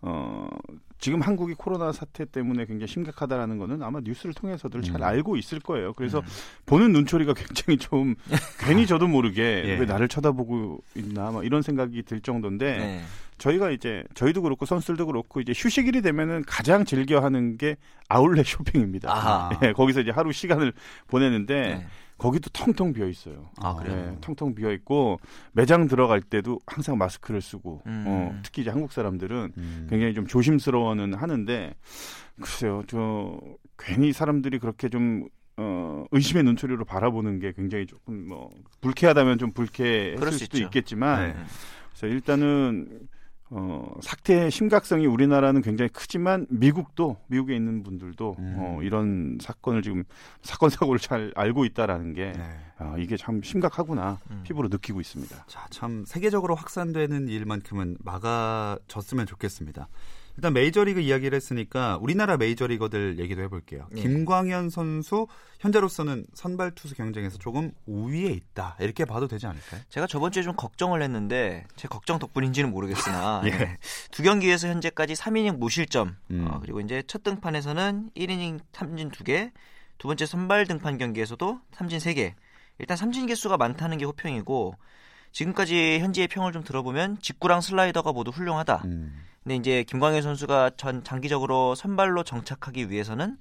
어 0.00 0.48
지금 0.98 1.20
한국이 1.20 1.54
코로나 1.54 1.92
사태 1.92 2.24
때문에 2.24 2.66
굉장히 2.66 2.88
심각하다라는 2.88 3.58
거는 3.58 3.82
아마 3.82 4.00
뉴스를 4.00 4.34
통해서들 4.34 4.82
잘 4.82 4.96
음. 4.96 5.02
알고 5.02 5.36
있을 5.36 5.60
거예요. 5.60 5.92
그래서 5.92 6.18
음. 6.18 6.24
보는 6.66 6.92
눈초리가 6.92 7.34
굉장히 7.34 7.78
좀 7.78 8.14
괜히 8.60 8.86
저도 8.86 9.06
모르게 9.06 9.62
예. 9.64 9.78
왜 9.78 9.86
나를 9.86 10.08
쳐다보고 10.08 10.82
있나 10.96 11.30
막 11.30 11.44
이런 11.44 11.62
생각이 11.62 12.02
들 12.02 12.20
정도인데 12.20 12.76
네. 12.78 13.00
저희가 13.38 13.70
이제 13.70 14.04
저희도 14.14 14.42
그렇고 14.42 14.66
선수들도 14.66 15.06
그렇고 15.06 15.40
이제 15.40 15.52
휴식일이 15.54 16.02
되면은 16.02 16.44
가장 16.46 16.84
즐겨 16.84 17.20
하는 17.20 17.56
게 17.56 17.76
아울렛 18.08 18.46
쇼핑입니다. 18.46 19.10
아하. 19.10 19.58
예, 19.62 19.72
거기서 19.72 20.00
이제 20.00 20.10
하루 20.10 20.32
시간을 20.32 20.72
보내는데 21.06 21.54
네. 21.54 21.86
거기도 22.18 22.50
텅텅 22.52 22.92
비어 22.92 23.06
있어요. 23.06 23.50
아, 23.58 23.76
그래요? 23.76 24.12
예, 24.12 24.20
텅텅 24.20 24.54
비어 24.54 24.72
있고 24.72 25.20
매장 25.52 25.86
들어갈 25.86 26.20
때도 26.20 26.58
항상 26.66 26.98
마스크를 26.98 27.40
쓰고 27.40 27.82
음. 27.86 28.04
어, 28.06 28.40
특히 28.42 28.62
이제 28.62 28.70
한국 28.70 28.92
사람들은 28.92 29.52
음. 29.56 29.86
굉장히 29.88 30.14
좀 30.14 30.26
조심스러워는 30.26 31.14
하는데 31.14 31.74
글쎄요, 32.40 32.82
저 32.88 33.38
괜히 33.78 34.12
사람들이 34.12 34.58
그렇게 34.58 34.88
좀 34.88 35.28
어, 35.56 36.04
의심의 36.12 36.44
눈초리로 36.44 36.84
바라보는 36.84 37.40
게 37.40 37.52
굉장히 37.52 37.86
조금 37.86 38.28
뭐 38.28 38.50
불쾌하다면 38.80 39.38
좀 39.38 39.52
불쾌했을 39.52 40.32
수도 40.32 40.56
있죠. 40.56 40.66
있겠지만 40.66 41.28
네. 41.28 41.36
그래서 41.90 42.06
일단은 42.06 43.08
어, 43.50 43.94
사태의 44.02 44.50
심각성이 44.50 45.06
우리나라는 45.06 45.62
굉장히 45.62 45.88
크지만 45.90 46.46
미국도 46.50 47.16
미국에 47.28 47.56
있는 47.56 47.82
분들도 47.82 48.36
음. 48.38 48.56
어, 48.58 48.82
이런 48.82 49.38
사건을 49.40 49.82
지금 49.82 50.04
사건 50.42 50.68
사고를 50.68 50.98
잘 50.98 51.32
알고 51.34 51.64
있다라는 51.64 52.12
게 52.12 52.32
네. 52.32 52.42
아, 52.78 52.96
이게 52.98 53.16
참 53.16 53.42
심각하구나 53.42 54.18
음. 54.30 54.42
피부로 54.44 54.68
느끼고 54.68 55.00
있습니다. 55.00 55.44
자, 55.46 55.66
참 55.70 56.04
세계적으로 56.06 56.54
확산되는 56.54 57.28
일만큼은 57.28 57.96
막아졌으면 58.00 59.26
좋겠습니다. 59.26 59.88
일단 60.38 60.52
메이저리그 60.52 61.00
이야기를 61.00 61.34
했으니까 61.34 61.98
우리나라 62.00 62.36
메이저리거들 62.36 63.18
얘기도 63.18 63.42
해볼게요. 63.42 63.88
네. 63.90 64.02
김광현 64.02 64.70
선수 64.70 65.26
현재로서는 65.58 66.26
선발 66.32 66.76
투수 66.76 66.94
경쟁에서 66.94 67.38
조금 67.38 67.72
우위에 67.86 68.30
있다 68.30 68.76
이렇게 68.78 69.04
봐도 69.04 69.26
되지 69.26 69.48
않을까요? 69.48 69.80
제가 69.88 70.06
저번 70.06 70.30
주에 70.30 70.44
좀 70.44 70.54
걱정을 70.54 71.02
했는데 71.02 71.66
제 71.74 71.88
걱정 71.88 72.20
덕분인지는 72.20 72.70
모르겠으나 72.70 73.42
예. 73.46 73.48
예. 73.48 73.78
두 74.12 74.22
경기에서 74.22 74.68
현재까지 74.68 75.14
3이닝 75.14 75.58
무실점 75.58 76.14
음. 76.30 76.46
어, 76.48 76.60
그리고 76.60 76.80
이제 76.82 77.02
첫 77.08 77.24
등판에서는 77.24 78.10
1이닝 78.16 78.60
삼진 78.72 79.10
2개 79.10 79.50
두 79.98 80.06
번째 80.06 80.24
선발 80.24 80.68
등판 80.68 80.98
경기에서도 80.98 81.60
삼진 81.72 81.98
3개 81.98 82.34
일단 82.78 82.96
삼진 82.96 83.26
개수가 83.26 83.56
많다는 83.56 83.98
게 83.98 84.04
호평이고 84.04 84.76
지금까지 85.32 85.98
현지의 86.00 86.28
평을 86.28 86.52
좀 86.52 86.64
들어보면 86.64 87.18
직구랑 87.20 87.60
슬라이더가 87.60 88.12
모두 88.12 88.30
훌륭하다 88.30 88.82
음. 88.86 89.24
근데 89.42 89.56
이제 89.56 89.82
김광현 89.84 90.22
선수가 90.22 90.72
전 90.76 91.02
장기적으로 91.04 91.74
선발로 91.74 92.22
정착하기 92.24 92.90
위해서는 92.90 93.38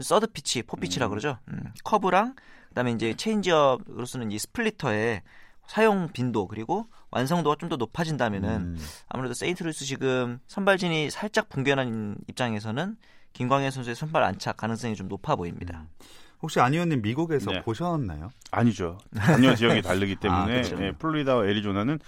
서드 0.00 0.28
피치, 0.28 0.62
포 0.62 0.76
피치라 0.76 1.08
그러죠. 1.08 1.38
음, 1.48 1.72
커브랑 1.84 2.34
그다음에 2.68 2.92
이제 2.92 3.14
체인지업으로 3.14 4.04
쓰는 4.06 4.30
이 4.30 4.38
스플리터의 4.38 5.22
사용 5.66 6.08
빈도 6.12 6.46
그리고 6.46 6.86
완성도가 7.10 7.56
좀 7.58 7.68
더 7.68 7.76
높아진다면은 7.76 8.48
음. 8.50 8.78
아무래도 9.08 9.34
세인트루이스 9.34 9.84
지금 9.84 10.40
선발진이 10.48 11.10
살짝 11.10 11.48
붕괴한 11.48 12.16
입장에서는 12.28 12.96
김광현 13.32 13.70
선수의 13.70 13.94
선발 13.96 14.22
안착 14.24 14.56
가능성이 14.56 14.96
좀 14.96 15.08
높아 15.08 15.36
보입니다. 15.36 15.86
혹시 16.42 16.60
안 16.60 16.72
위원님 16.72 17.02
미국에서 17.02 17.50
네. 17.50 17.62
보셨나요? 17.62 18.30
아니죠. 18.50 18.98
단여 19.16 19.54
지역이 19.54 19.82
다르기 19.82 20.16
때문에 20.20 20.40
아, 20.42 20.62
그렇죠. 20.62 20.82
예, 20.82 20.92
플로리다와 20.92 21.46
애리조나는 21.46 21.98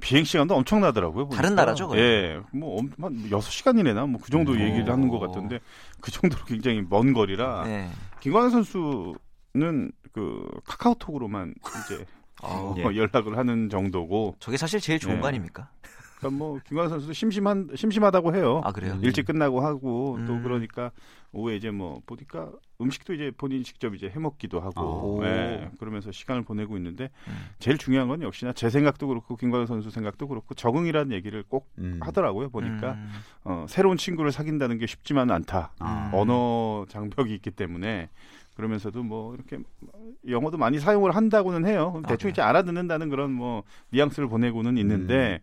비행 0.00 0.24
시간도 0.24 0.54
엄청나더라고요. 0.54 1.26
보니까. 1.26 1.42
다른 1.42 1.56
나라죠, 1.56 1.88
거의? 1.88 2.00
예, 2.02 2.40
뭐 2.52 2.78
엄- 2.78 2.92
한 3.00 3.12
6시간이래나 3.30 4.06
뭐 4.08 4.20
그 4.22 4.30
정도 4.30 4.52
음. 4.52 4.60
얘기를 4.60 4.90
하는 4.92 5.08
것 5.08 5.16
오. 5.16 5.20
같던데 5.20 5.58
그 6.00 6.10
정도로 6.10 6.44
굉장히 6.44 6.82
먼 6.88 7.12
거리라 7.12 7.64
네. 7.64 7.88
김광현 8.20 8.50
선수는 8.50 9.90
그 10.12 10.46
카카오톡으로만 10.64 11.54
이제 11.84 12.04
어, 12.42 12.74
예. 12.78 12.82
연락을 12.82 13.36
하는 13.36 13.68
정도고 13.68 14.36
저게 14.38 14.56
사실 14.56 14.78
제일 14.80 15.00
좋은 15.00 15.16
네. 15.16 15.20
거 15.20 15.26
아닙니까? 15.28 15.70
그러니까 16.18 16.36
뭐 16.36 16.58
김광현 16.66 16.90
선수도 16.90 17.12
심심한 17.12 17.68
심심하다고 17.74 18.34
해요. 18.34 18.60
아 18.64 18.72
그래요? 18.72 18.94
음. 18.94 19.04
일찍 19.04 19.24
끝나고 19.24 19.60
하고 19.60 20.18
또 20.26 20.34
음. 20.34 20.42
그러니까 20.42 20.90
오후에 21.32 21.56
이제 21.56 21.70
뭐 21.70 22.00
보니까 22.06 22.50
음식도 22.80 23.14
이제 23.14 23.30
본인 23.36 23.62
직접 23.62 23.94
이제 23.94 24.08
해 24.08 24.18
먹기도 24.18 24.60
하고 24.60 25.18
오. 25.18 25.24
예, 25.24 25.70
그러면서 25.78 26.10
시간을 26.10 26.42
보내고 26.42 26.76
있는데 26.76 27.10
음. 27.28 27.50
제일 27.60 27.78
중요한 27.78 28.08
건 28.08 28.22
역시나 28.22 28.52
제 28.52 28.68
생각도 28.68 29.06
그렇고 29.06 29.36
김광현 29.36 29.66
선수 29.66 29.90
생각도 29.90 30.26
그렇고 30.26 30.54
적응이라는 30.54 31.12
얘기를 31.12 31.44
꼭 31.48 31.70
음. 31.78 32.00
하더라고요 32.02 32.50
보니까 32.50 32.92
음. 32.92 33.12
어, 33.44 33.66
새로운 33.68 33.96
친구를 33.96 34.32
사귄다는 34.32 34.78
게 34.78 34.86
쉽지만은 34.86 35.34
않다 35.34 35.72
아. 35.78 36.10
언어 36.12 36.84
장벽이 36.88 37.32
있기 37.34 37.52
때문에 37.52 38.08
그러면서도 38.56 39.04
뭐 39.04 39.34
이렇게 39.34 39.58
영어도 40.28 40.58
많이 40.58 40.80
사용을 40.80 41.14
한다고는 41.14 41.66
해요 41.66 42.00
아, 42.04 42.08
대충 42.08 42.28
네. 42.28 42.32
이제 42.32 42.42
알아듣는다는 42.42 43.08
그런 43.08 43.32
뭐 43.32 43.62
뉘앙스를 43.90 44.28
보내고는 44.28 44.78
있는데 44.78 45.40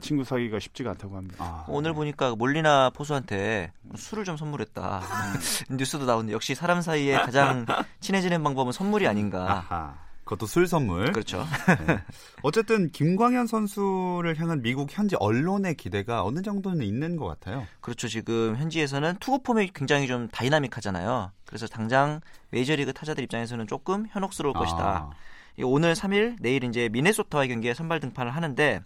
친구 0.00 0.24
사귀기가 0.24 0.58
쉽지가 0.58 0.90
않다고 0.90 1.16
합니다. 1.16 1.36
아. 1.38 1.64
오늘 1.68 1.94
보니까 1.94 2.34
몰리나 2.34 2.90
포수한테 2.90 3.72
술을 3.94 4.24
좀 4.24 4.36
선물했다. 4.36 5.02
뉴스도 5.70 6.04
나오는데 6.04 6.32
역시 6.32 6.54
사람 6.54 6.80
사이에 6.82 7.16
가장 7.16 7.66
친해지는 8.00 8.42
방법은 8.42 8.72
선물이 8.72 9.06
아닌가. 9.06 9.50
아하. 9.50 10.06
그것도 10.26 10.46
술 10.46 10.66
선물. 10.66 11.12
그렇죠. 11.12 11.46
네. 11.86 12.00
어쨌든 12.42 12.90
김광현 12.90 13.46
선수를 13.46 14.36
향한 14.40 14.60
미국 14.60 14.88
현지 14.90 15.14
언론의 15.20 15.76
기대가 15.76 16.24
어느 16.24 16.42
정도는 16.42 16.84
있는 16.84 17.16
것 17.16 17.26
같아요. 17.26 17.64
그렇죠. 17.80 18.08
지금 18.08 18.56
현지에서는 18.56 19.18
투구 19.20 19.44
폼이 19.44 19.70
굉장히 19.72 20.08
좀 20.08 20.26
다이나믹하잖아요. 20.28 21.30
그래서 21.44 21.68
당장 21.68 22.20
메이저리그 22.50 22.92
타자들 22.92 23.22
입장에서는 23.22 23.68
조금 23.68 24.06
현혹스러울 24.10 24.52
것이다. 24.54 24.84
아. 24.84 25.10
이 25.58 25.62
오늘 25.62 25.94
3일, 25.94 26.36
내일 26.40 26.64
이제 26.64 26.88
미네소타와의 26.88 27.48
경기에 27.48 27.74
선발 27.74 28.00
등판을 28.00 28.34
하는데 28.34 28.82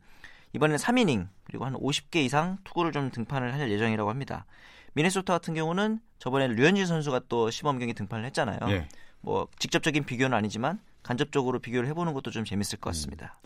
이번에는 0.53 0.79
3이닝 0.79 1.29
그리고 1.45 1.65
한 1.65 1.75
50개 1.75 2.17
이상 2.17 2.59
투구를 2.65 2.93
좀 2.93 3.11
등판을 3.11 3.55
할 3.55 3.71
예정이라고 3.71 4.11
합니다. 4.11 4.47
미네소타 4.95 5.33
같은 5.33 5.55
경우는 5.55 6.01
저번에 6.19 6.49
류현진 6.49 6.87
선수가 6.87 7.23
또 7.29 7.51
시범 7.51 7.79
경기 7.79 7.95
등판을 7.95 8.25
했잖아요. 8.27 8.59
예. 8.69 8.89
뭐 9.21 9.49
직접적인 9.59 10.05
비교는 10.05 10.37
아니지만 10.37 10.81
간접적으로 11.03 11.59
비교를 11.59 11.89
해보는 11.91 12.13
것도 12.15 12.31
좀 12.31 12.45
재밌을 12.45 12.79
것 12.79 12.91
같습니다. 12.91 13.39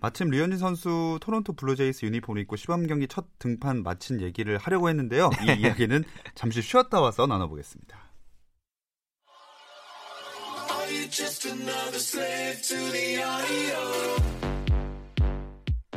마침 0.00 0.30
류현진 0.30 0.58
선수 0.58 1.18
토론토 1.20 1.52
블루제이스 1.52 2.06
유니폼을 2.06 2.40
입고 2.42 2.56
시범 2.56 2.86
경기 2.86 3.06
첫 3.06 3.26
등판 3.38 3.82
마친 3.82 4.20
얘기를 4.20 4.56
하려고 4.56 4.88
했는데요. 4.88 5.30
이 5.42 5.52
이야기는 5.60 6.04
잠시 6.34 6.62
쉬었다 6.62 7.00
와서 7.00 7.26
나눠보겠습니다. 7.26 7.98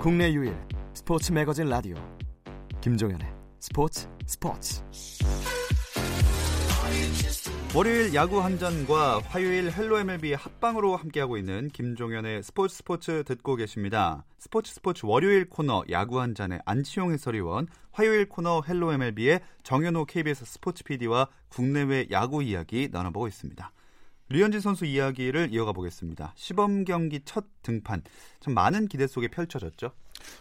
국내 0.03 0.33
유일 0.33 0.53
스포츠 0.93 1.31
매거진 1.31 1.69
라디오 1.69 1.95
김종현의 2.81 3.25
스포츠 3.61 4.09
스포츠 4.25 4.83
월요일 7.73 8.13
야구 8.13 8.41
한 8.41 8.59
잔과 8.59 9.21
화요일 9.21 9.71
헬로 9.71 9.99
MLB 9.99 10.33
합방으로 10.33 10.97
함께하고 10.97 11.37
있는 11.37 11.69
김종현의 11.69 12.43
스포츠 12.43 12.75
스포츠 12.75 13.23
듣고 13.23 13.55
계십니다. 13.55 14.25
스포츠 14.39 14.73
스포츠 14.73 15.05
월요일 15.05 15.49
코너 15.49 15.85
야구 15.89 16.19
한 16.19 16.35
잔의 16.35 16.59
안치용 16.65 17.13
해설위원, 17.13 17.67
화요일 17.93 18.27
코너 18.27 18.61
헬로 18.67 18.91
MLB의 18.91 19.39
정현호 19.63 20.03
KBS 20.03 20.43
스포츠 20.43 20.83
PD와 20.83 21.29
국내외 21.47 22.07
야구 22.11 22.43
이야기 22.43 22.89
나눠보고 22.91 23.29
있습니다. 23.29 23.71
류현진 24.33 24.61
선수 24.61 24.85
이야기를 24.85 25.49
이어가 25.53 25.73
보겠습니다. 25.73 26.33
시범 26.35 26.85
경기 26.85 27.21
첫 27.23 27.45
등판 27.61 28.01
참 28.39 28.55
많은 28.55 28.87
기대 28.87 29.05
속에 29.05 29.27
펼쳐졌죠. 29.27 29.91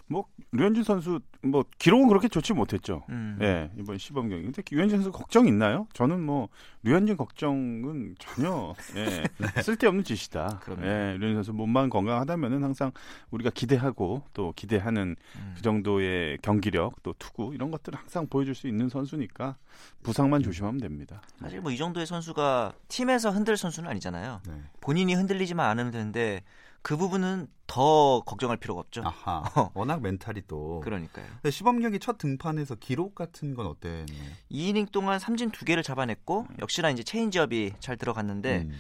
뭐 0.07 0.27
류현진 0.53 0.85
선수 0.85 1.21
뭐 1.43 1.65
기록은 1.79 2.07
그렇게 2.09 2.29
좋지 2.29 2.53
못했죠. 2.53 3.03
음. 3.09 3.37
예, 3.43 3.71
이번 3.77 3.99
시범 3.99 4.29
경기. 4.29 4.45
근데 4.45 4.63
류현진 4.71 4.99
선수 4.99 5.11
걱정 5.13 5.49
있나요? 5.49 5.89
저는 5.93 6.23
뭐 6.23 6.49
류현진 6.85 7.17
걱정은 7.17 8.15
전혀 8.21 8.75
예, 8.97 9.25
쓸데없는 9.63 10.05
짓이다. 10.05 10.61
그럼요. 10.63 10.87
예, 10.87 11.17
류현진 11.19 11.35
선수 11.35 11.53
몸만 11.53 11.91
건강하다면은 11.91 12.63
항상 12.63 12.93
우리가 13.33 13.51
기대하고 13.51 14.23
또 14.35 14.53
기대하는 14.55 15.17
음. 15.37 15.53
그 15.57 15.63
정도의 15.63 16.39
경기력 16.43 17.03
또 17.03 17.13
투구 17.19 17.55
이런 17.55 17.71
것들을 17.73 17.99
항상 17.99 18.29
보여줄 18.29 18.55
수 18.55 18.69
있는 18.69 18.89
선수니까 18.89 19.57
부상만 20.03 20.43
조심하면 20.43 20.81
됩니다. 20.81 21.23
사실 21.41 21.61
뭐 21.61 21.73
이 21.73 21.77
정도의 21.79 22.07
선수가 22.07 22.75
팀에서 22.89 23.31
흔들 23.31 23.57
선수는 23.57 23.89
아니잖아요. 23.89 24.43
네. 24.47 24.53
본인이 24.83 25.15
흔들리지만 25.15 25.67
않으면 25.71 25.91
되는데 25.91 26.43
그 26.83 26.97
부분은 26.97 27.47
더 27.67 28.21
걱정할 28.27 28.59
필요가 28.59 28.81
없죠. 28.81 29.03
아하. 29.05 29.43
워낙 29.75 30.03
멘탈이 30.03 30.43
또. 30.47 30.81
그러니까요. 30.81 31.25
시범 31.51 31.81
경기 31.81 31.99
첫 31.99 32.19
등판에서 32.19 32.75
기록 32.75 33.15
같은 33.15 33.55
건 33.55 33.67
어땠나요? 33.67 34.31
2이닝 34.51 34.93
동안 34.93 35.19
삼진 35.19 35.51
두 35.53 35.65
개를 35.65 35.83
잡아냈고 35.83 36.47
역시나 36.61 36.91
이제 36.91 37.03
체인지업이 37.03 37.75
잘 37.81 37.97
들어갔는데 37.97 38.67
음, 38.69 38.73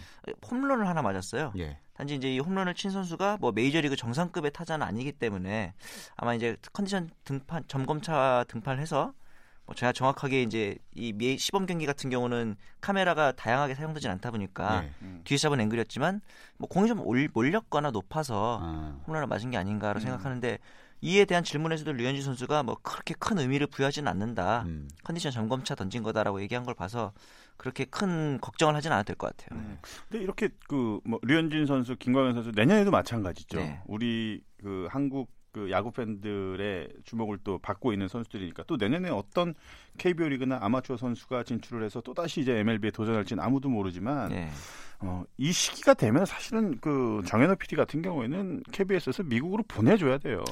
홈런을 0.50 0.86
하나 0.86 1.00
맞았어요. 1.00 1.52
예. 1.58 1.78
단지 1.94 2.16
이제 2.16 2.34
이 2.34 2.38
홈런을 2.38 2.74
친 2.74 2.90
선수가 2.90 3.38
뭐 3.40 3.52
메이저리그 3.52 3.96
정상급의 3.96 4.52
타자는 4.52 4.86
아니기 4.86 5.12
때문에 5.12 5.74
아마 6.16 6.34
이제 6.34 6.56
컨디션 6.72 7.08
등판 7.24 7.64
점검차 7.68 8.44
등판을 8.48 8.80
해서 8.80 9.06
뭐 9.06 9.14
제가 9.74 9.92
정확하게 9.92 10.42
이제 10.42 10.76
이 10.94 11.12
미- 11.12 11.38
시범 11.38 11.66
경기 11.66 11.86
같은 11.86 12.10
경우는 12.10 12.56
카메라가 12.80 13.32
다양하게 13.32 13.74
사용되진 13.74 14.10
않다 14.10 14.30
보니까 14.30 14.84
예. 14.84 15.20
뒤에서 15.24 15.42
잡은 15.42 15.60
앵글이었지만 15.60 16.20
뭐 16.58 16.68
공이 16.68 16.88
좀 16.88 17.00
올- 17.00 17.28
몰렸거나 17.32 17.90
높아서 17.90 18.58
아, 18.62 19.00
홈런을 19.06 19.26
맞은 19.26 19.50
게 19.50 19.56
아닌가로 19.56 19.98
음. 19.98 20.00
생각하는데 20.00 20.58
이에 21.04 21.24
대한 21.24 21.42
질문에서도 21.42 21.92
류현진 21.92 22.22
선수가 22.22 22.62
뭐 22.62 22.76
그렇게 22.82 23.14
큰 23.18 23.38
의미를 23.38 23.66
부여하지는 23.66 24.08
않는다. 24.08 24.62
음. 24.66 24.88
컨디션 25.02 25.32
점검차 25.32 25.74
던진 25.74 26.02
거다라고 26.04 26.40
얘기한 26.42 26.64
걸 26.64 26.74
봐서 26.74 27.12
그렇게 27.56 27.84
큰 27.84 28.38
걱정을 28.40 28.74
하진 28.76 28.92
않아도 28.92 29.06
될 29.06 29.16
것 29.16 29.36
같아요. 29.36 29.60
네. 29.60 29.78
근데 30.08 30.22
이렇게 30.22 30.48
그뭐 30.68 31.18
류현진 31.22 31.66
선수, 31.66 31.96
김광현 31.96 32.34
선수 32.34 32.52
내년에도 32.54 32.90
마찬가지죠. 32.92 33.58
네. 33.58 33.80
우리 33.86 34.42
그 34.60 34.86
한국 34.90 35.28
그 35.52 35.70
야구 35.70 35.90
팬들의 35.92 36.88
주목을 37.04 37.38
또 37.44 37.58
받고 37.58 37.92
있는 37.92 38.08
선수들이니까 38.08 38.64
또 38.66 38.76
내년에 38.76 39.10
어떤 39.10 39.54
KBO 39.98 40.28
리그나 40.28 40.58
아마추어 40.62 40.96
선수가 40.96 41.44
진출을 41.44 41.84
해서 41.84 42.00
또 42.00 42.14
다시 42.14 42.40
이제 42.40 42.58
MLB에 42.58 42.90
도전할지는 42.90 43.42
아무도 43.42 43.68
모르지만 43.68 44.30
네. 44.30 44.50
어, 45.04 45.24
이 45.36 45.50
시기가 45.52 45.94
되면 45.94 46.24
사실은 46.24 46.78
그 46.80 47.20
정현호 47.26 47.56
PD 47.56 47.74
같은 47.76 48.02
경우에는 48.02 48.62
KBS에서 48.70 49.22
미국으로 49.24 49.64
보내줘야 49.66 50.18
돼요. 50.18 50.44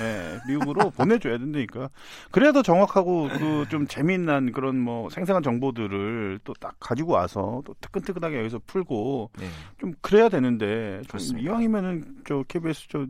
예, 0.00 0.38
미국으로 0.48 0.90
보내줘야 0.90 1.38
된다니까. 1.38 1.90
그래야 2.30 2.52
더 2.52 2.62
정확하고 2.62 3.28
그 3.28 3.66
좀 3.68 3.86
재미난 3.88 4.52
그런 4.52 4.78
뭐 4.78 5.10
생생한 5.10 5.42
정보들을 5.42 6.38
또 6.44 6.54
딱 6.60 6.74
가지고 6.80 7.12
와서 7.14 7.62
또 7.66 7.74
뜨끈뜨끈하게 7.80 8.38
여기서 8.38 8.60
풀고 8.66 9.30
네. 9.38 9.46
좀 9.78 9.92
그래야 10.00 10.28
되는데 10.28 11.02
좀. 11.08 11.38
이왕이면은 11.38 12.04
저 12.26 12.42
KBS 12.48 12.86
저 12.88 13.06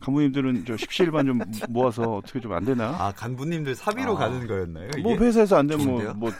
간부님들은 0.00 0.64
저 0.66 0.76
십시일반 0.76 1.26
좀 1.26 1.40
모아서 1.70 2.16
어떻게 2.16 2.38
좀 2.40 2.52
안 2.52 2.64
되나? 2.64 2.94
아 2.98 3.12
간부님들 3.16 3.74
사비로 3.74 4.12
아. 4.16 4.18
가는 4.18 4.46
거였나요? 4.46 4.88
이게? 4.92 5.02
뭐 5.02 5.16
회사에서 5.16 5.56
안 5.56 5.66
되면? 5.66 5.86
뭐, 5.86 6.02
뭐 6.14 6.30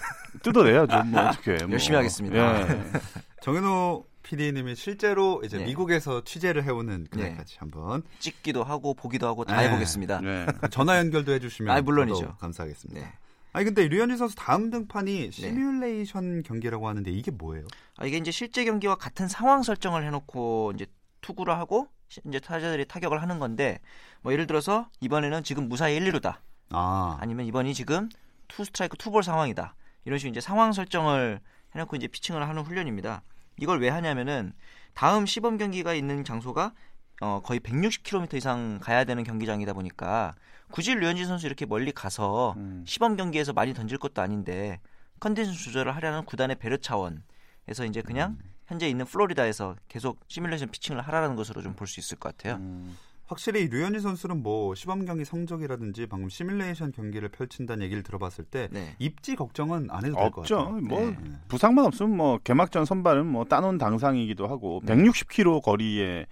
뜯어내야죠. 0.43 1.05
뭐 1.05 1.21
어떻게 1.23 1.53
뭐. 1.65 1.73
열심히 1.73 1.97
하겠습니다. 1.97 2.61
예. 2.69 2.81
정현호 3.45 4.07
PD님이 4.23 4.75
실제로 4.75 5.43
이제 5.45 5.59
네. 5.59 5.67
미국에서 5.67 6.25
취재를 6.25 6.65
해오는 6.65 7.05
네. 7.05 7.11
그날까지 7.11 7.59
한번 7.59 8.03
찍기도 8.19 8.65
하고 8.65 8.95
보기도 8.95 9.27
하고 9.27 9.45
다 9.45 9.59
네. 9.61 9.69
해보겠습니다. 9.69 10.23
네. 10.23 10.47
전화 10.73 10.97
연결도 10.97 11.31
해주시면 11.33 11.77
아, 11.77 11.83
물론이죠. 11.83 12.37
감사하겠습니다. 12.39 12.99
네. 13.03 13.13
아니 13.53 13.67
근데 13.67 13.87
류현진 13.87 14.17
선수 14.17 14.35
다음 14.35 14.71
등판이 14.71 15.31
시뮬레이션 15.31 16.43
경기라고 16.43 16.89
하는데 16.89 17.11
이게 17.11 17.31
뭐예요? 17.31 17.67
아, 17.99 18.07
이게 18.07 18.17
이제 18.17 18.31
실제 18.31 18.65
경기와 18.65 18.95
같은 18.95 19.29
상황 19.29 19.63
설정을 19.63 20.07
해놓고 20.07 20.73
이제 20.75 20.87
투구를 21.21 21.55
하고 21.59 21.89
시- 22.09 22.23
이제 22.27 22.41
타자들이 22.41 22.87
타격을 22.87 23.21
하는 23.21 23.39
건데 23.39 23.79
뭐 24.23 24.33
예를 24.33 24.47
들어서 24.47 24.89
이번에는 25.01 25.45
지금 25.45 25.69
무사에 25.69 25.97
1, 25.97 26.13
2루다. 26.13 26.37
아, 26.71 27.19
아니면 27.21 27.45
이번이 27.45 27.75
지금 27.75 28.09
투 28.49 28.65
스트라이크 28.65 28.97
투볼 28.97 29.23
상황이다. 29.23 29.75
이런 30.07 30.19
식으로 30.19 30.31
이제 30.31 30.41
상황 30.41 30.73
설정을 30.73 31.41
해놓고 31.75 31.97
이제 31.97 32.07
피칭을 32.07 32.49
하는 32.49 32.63
훈련입니다. 32.63 33.23
이걸 33.59 33.81
왜 33.81 33.89
하냐면은 33.89 34.53
다음 34.95 35.27
시범 35.27 35.57
경기가 35.59 35.95
있는 35.95 36.25
장소가 36.25 36.73
어, 37.21 37.41
거의 37.45 37.61
160km 37.61 38.35
이상 38.35 38.79
가야 38.81 39.05
되는 39.05 39.23
경기장이다 39.25 39.73
보니까 39.73 40.35
굳이 40.71 40.95
류현진 40.95 41.27
선수 41.27 41.47
이렇게 41.47 41.67
멀리 41.67 41.93
가서 41.93 42.55
음. 42.57 42.85
시범 42.87 43.17
경기에서 43.17 43.53
많이 43.53 43.73
던질 43.75 43.99
것도 43.99 44.21
아닌데 44.23 44.81
컨디션 45.21 45.55
조절을 45.55 45.95
하려는 45.95 46.25
구단의 46.25 46.57
배려 46.57 46.77
차원에서 46.77 47.85
이제 47.89 48.03
그냥 48.03 48.39
현재 48.67 48.89
있는 48.89 49.05
플로리다에서 49.05 49.77
계속 49.89 50.21
시뮬레이션 50.29 50.71
피칭을 50.71 51.01
하라는 51.03 51.37
것으로 51.37 51.63
좀 51.63 51.75
볼 51.77 51.87
수 51.87 52.01
있을 52.01 52.19
것 52.19 52.37
같아요. 52.37 52.57
음. 52.57 52.97
확실히 53.27 53.69
류현진 53.69 54.01
선수는 54.01 54.43
뭐 54.43 54.75
시범 54.75 55.05
경기 55.07 55.25
성적이라든지 55.25 56.07
방금 56.07 56.29
시뮬레이션 56.29 56.93
경기를 56.93 57.29
펼친다는 57.31 57.83
얘기를 57.85 58.03
들어봤을 58.03 58.45
때 58.45 58.69
네. 58.71 58.95
입지 58.99 59.35
걱정은 59.35 59.89
안 59.91 60.05
해도 60.05 60.15
될것 60.17 60.39
없죠. 60.39 60.57
같아요. 60.59 60.81
뭐 60.83 61.01
네. 61.11 61.17
부상만 61.49 61.87
없으면 61.87 62.17
뭐 62.17 62.39
개막전 62.39 62.85
선발은 62.85 63.27
뭐 63.27 63.45
따놓은 63.45 63.79
당상이기도 63.79 64.47
하고 64.47 64.83
160km 64.87 65.63
거리에 65.63 66.27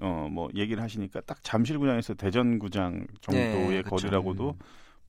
어 0.00 0.26
뭐 0.28 0.48
얘기를 0.56 0.82
하시니까 0.82 1.20
딱 1.20 1.38
잠실구장에서 1.44 2.14
대전구장 2.14 3.06
정도의 3.20 3.68
네, 3.68 3.82
그쵸. 3.82 3.94
거리라고도 3.96 4.56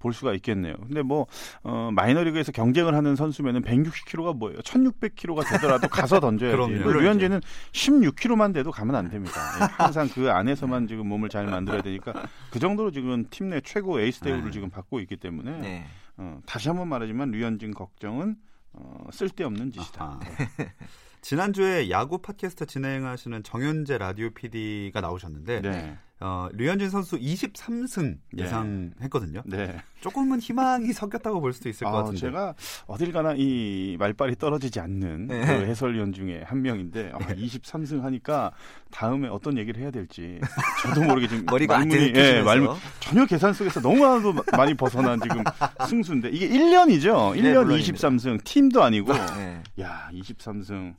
볼 0.06 0.14
수가 0.14 0.34
있겠네요. 0.36 0.76
근데 0.78 1.02
뭐 1.02 1.26
어, 1.64 1.90
마이너리그에서 1.92 2.52
경쟁을 2.52 2.94
하는 2.94 3.16
선수면은 3.16 3.64
160km가 3.64 4.38
뭐예요? 4.38 4.60
1600km가 4.60 5.50
되더라도 5.50 5.88
가서 5.88 6.20
던져야지. 6.20 6.54
그럼요. 6.56 6.84
근데 6.84 7.00
류현진은 7.00 7.42
16km만 7.72 8.54
돼도 8.54 8.70
가면 8.72 8.94
안 8.96 9.10
됩니다. 9.10 9.34
예, 9.60 9.66
항상 9.72 10.08
그 10.10 10.30
안에서만 10.30 10.88
지금 10.88 11.08
몸을 11.08 11.30
잘 11.30 11.48
만들어야 11.48 11.82
되니까 11.82 12.14
그 12.52 12.60
정도로 12.60 12.92
지금 12.92 13.26
팀 13.32 13.46
내 13.50 13.62
최고 13.62 14.00
에이스 14.00 14.22
대우를 14.22 14.46
네. 14.46 14.52
지금 14.52 14.70
받고 14.72 15.00
있기 15.02 15.18
때문에 15.18 15.60
네. 15.60 15.86
어, 16.18 16.40
다시 16.48 16.68
한번 16.68 16.88
말하지만 16.88 17.30
류현진 17.32 17.74
걱정은 17.76 18.36
어, 18.74 19.08
쓸데없는 19.12 19.72
짓이다. 19.72 20.20
지난주에 21.22 21.90
야구 21.90 22.20
팟캐스트 22.20 22.66
진행하시는 22.68 23.42
정현재 23.44 23.98
라디오 23.98 24.30
PD가 24.32 25.02
나오셨는데 25.02 25.62
네. 25.62 25.98
어, 26.22 26.48
류현진 26.54 26.90
선수 26.90 27.18
23승 27.20 28.18
네. 28.32 28.44
예상했거든요. 28.44 29.42
네. 29.46 29.76
조금은 30.00 30.40
희망이 30.40 30.94
섞였다고 30.94 31.42
볼 31.42 31.52
수도 31.52 31.68
있을 31.68 31.86
것 31.86 31.90
아, 31.94 31.98
같은데. 32.04 32.20
제가 32.20 32.54
어딜 32.88 33.12
가나 33.12 33.34
이 33.36 33.98
말빨이 34.00 34.36
떨어지지 34.38 34.80
않는 34.80 35.28
네. 35.28 35.46
그 35.46 35.52
해설위원 35.66 36.14
중에 36.14 36.44
한 36.46 36.62
명인데 36.62 37.12
아, 37.14 37.18
23승 37.18 38.02
하니까 38.02 38.52
다음에 38.92 39.28
어떤 39.28 39.58
얘기를 39.58 39.82
해야 39.82 39.92
될지 39.92 40.40
저도 40.84 41.04
모르게 41.04 41.28
지금 41.28 41.46
머리가 41.52 41.76
안 41.76 41.90
말문이 41.90 42.10
예, 42.10 42.14
되는 42.14 42.46
말 42.46 42.62
전혀 43.02 43.26
계산 43.26 43.52
속에서 43.54 43.82
너무나도 43.82 44.32
마- 44.34 44.42
많이 44.56 44.74
벗어난 44.74 45.20
지금 45.20 45.44
승수인데 45.90 46.30
이게 46.30 46.48
1년이죠. 46.48 47.36
1년 47.36 47.42
네, 47.42 47.54
물론입니다. 47.56 47.94
23승 48.10 48.44
팀도 48.46 48.84
아니고 48.84 49.12
네. 49.14 49.62
야 49.82 50.10
23승 50.14 50.96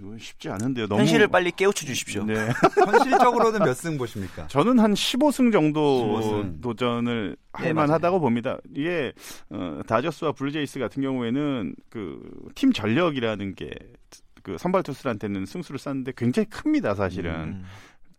이거 0.00 0.16
쉽지 0.18 0.48
않은데요. 0.48 0.86
너무 0.88 1.00
현실을 1.00 1.28
빨리 1.28 1.50
깨우쳐 1.52 1.86
주십시오. 1.86 2.24
네. 2.24 2.34
현실적으로는 2.86 3.60
몇 3.60 3.74
승 3.74 3.96
보십니까? 3.98 4.46
저는 4.48 4.78
한 4.78 4.94
15승 4.94 5.52
정도 5.52 6.20
15승. 6.20 6.62
도전을 6.62 7.36
네, 7.58 7.64
할 7.64 7.74
만하다고 7.74 8.20
봅니다. 8.20 8.58
이게 8.74 9.12
어, 9.50 9.80
다저스와 9.86 10.32
블루제이스 10.32 10.78
같은 10.78 11.02
경우에는 11.02 11.74
그 11.90 12.20
팀 12.54 12.72
전력이라는 12.72 13.54
게그 13.54 14.58
선발 14.58 14.82
투수한테는 14.82 15.46
승수를 15.46 15.78
쌓는데 15.78 16.12
굉장히 16.16 16.48
큽니다, 16.48 16.94
사실은. 16.94 17.32
음. 17.34 17.64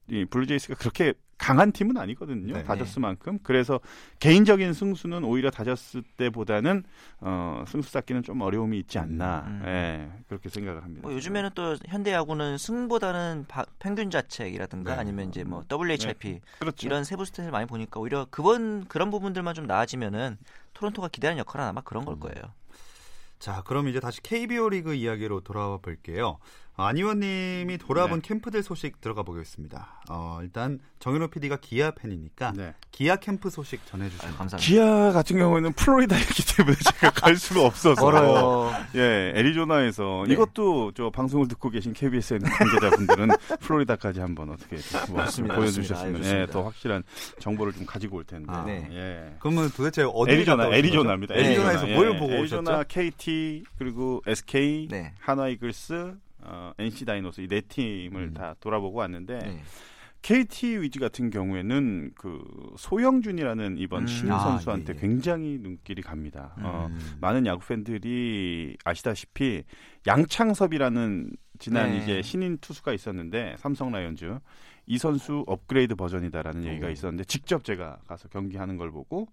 이 0.10 0.26
블루제이스가 0.26 0.76
그렇게 0.76 1.14
강한 1.38 1.72
팀은 1.74 1.98
아니거든요. 1.98 2.54
네. 2.54 2.64
다저스만큼. 2.64 3.40
그래서 3.44 3.80
개인적인 4.20 4.72
승수는 4.74 5.24
오히려 5.26 5.50
다저스 5.52 6.04
때보다는 6.16 6.84
어, 7.20 7.66
승수 7.68 7.92
쌓기는 7.92 8.24
좀 8.24 8.40
어려움이 8.42 8.78
있지 8.80 9.00
않나. 9.00 9.44
음. 9.48 9.62
예, 9.66 10.10
그렇게 10.30 10.48
생각을 10.50 10.84
합니다. 10.84 11.02
뭐 11.08 11.14
요즘에는 11.14 11.50
또 11.54 11.76
현대 11.88 12.14
야구는 12.14 12.58
승보다는 12.58 13.46
바- 13.50 13.66
평균 13.80 14.10
자책이라든가 14.10 14.94
네. 14.96 15.00
아니면 15.02 15.28
이제 15.30 15.44
뭐 15.44 15.64
WHIP 15.70 16.40
그렇죠. 16.60 16.88
이런 16.88 17.04
세부 17.04 17.24
스탯을 17.24 17.50
많이 17.52 17.66
보니까 17.66 18.00
오히려 18.00 18.28
그번 18.30 18.86
그런 18.88 19.12
부분들만 19.12 19.56
좀 19.56 19.66
나아지면은 19.68 20.38
토론토가 20.74 21.10
기대하는 21.10 21.40
역할은 21.40 21.66
아마 21.66 21.82
그런 21.82 22.06
걸 22.06 22.18
거예요. 22.20 22.44
자, 23.40 23.62
그럼 23.66 23.90
이제 23.90 24.00
다시 24.00 24.22
KBO 24.22 24.70
리그 24.70 24.94
이야기로 24.94 25.42
돌아와 25.42 25.78
볼게요. 25.78 26.38
안희원님이 26.78 27.78
돌아본 27.78 28.22
네. 28.22 28.28
캠프들 28.28 28.62
소식 28.62 29.00
들어가 29.00 29.24
보겠습니다. 29.24 30.02
어, 30.10 30.40
일단 30.42 30.80
정현호 31.00 31.28
PD가 31.30 31.58
기아 31.62 31.92
팬이니까 31.92 32.52
네. 32.56 32.74
기아 32.92 33.16
캠프 33.16 33.50
소식 33.50 33.86
전해주시면 33.86 34.30
아유, 34.30 34.38
감사합니다. 34.38 34.58
기아 34.58 35.12
같은 35.14 35.38
경우에는 35.38 35.72
플로리다에 35.74 36.20
있기 36.20 36.44
때문에 36.58 36.76
제가 36.76 37.12
갈 37.12 37.38
수가 37.38 37.66
없어서 37.66 38.02
멀어요. 38.02 38.72
예, 38.96 39.32
애리조나에서 39.36 40.26
네. 40.28 40.34
이것도 40.34 40.92
저 40.96 41.10
방송을 41.10 41.48
듣고 41.48 41.70
계신 41.70 41.94
KBSN 41.94 42.42
관계자분들은 42.42 43.30
플로리다까지 43.62 44.20
한번 44.20 44.50
어떻게 44.50 44.78
뭐 45.08 45.18
맞습니다. 45.20 45.56
보여주셨으면 45.56 46.14
맞습니다. 46.14 46.42
예. 46.42 46.46
더 46.48 46.64
확실한 46.64 47.04
정보를 47.40 47.72
좀 47.74 47.86
가지고 47.86 48.18
올 48.18 48.26
텐데. 48.26 48.52
아, 48.52 48.64
네. 48.66 48.88
예. 48.92 49.36
그러면 49.40 49.70
도대체 49.70 50.04
어디 50.04 50.32
애리조나, 50.32 50.68
애리조나입니다. 50.76 51.36
애리조나 51.36 51.72
에서 51.72 51.86
애리조나. 51.86 51.96
뭘 51.96 52.16
예, 52.16 52.20
보고 52.20 52.34
애리조나, 52.34 52.72
오셨죠? 52.72 52.84
KT 52.90 53.64
그리고 53.78 54.22
SK, 54.28 54.88
네. 54.90 55.14
하나이글스, 55.20 56.16
어, 56.48 56.74
NC 56.78 57.06
다이노스 57.06 57.42
이 57.42 57.48
네 57.48 57.62
팀을 57.62 58.22
음. 58.30 58.34
다 58.34 58.56
돌아보고 58.60 59.00
왔는데 59.00 59.40
네. 59.40 59.64
KT 60.22 60.82
위즈 60.82 61.00
같은 61.00 61.30
경우에는 61.30 62.12
그 62.16 62.44
소영준이라는 62.78 63.78
이번 63.78 64.04
음. 64.04 64.08
신인 64.08 64.32
아, 64.34 64.40
선수한테 64.40 64.94
예, 64.94 64.98
예. 64.98 65.00
굉장히 65.02 65.60
눈길이 65.62 66.02
갑니다. 66.02 66.56
어, 66.62 66.88
음. 66.90 67.18
많은 67.22 67.46
야구 67.46 67.64
팬들이 67.68 68.76
아시다시피 68.84 69.64
양창섭이라는 70.08 71.32
지난 71.60 71.92
네. 71.92 71.98
이제 71.98 72.22
신인 72.24 72.58
투수가 72.58 72.94
있었는데 72.94 73.56
삼성 73.60 73.92
라이온즈 73.92 74.40
이 74.88 74.98
선수 74.98 75.44
업그레이드 75.48 75.96
버전이다라는 75.96 76.64
오. 76.64 76.68
얘기가 76.70 76.90
있었는데 76.90 77.24
직접 77.26 77.64
제가 77.64 78.00
가서 78.08 78.28
경기하는 78.30 78.78
걸 78.78 78.92
보고 78.92 79.28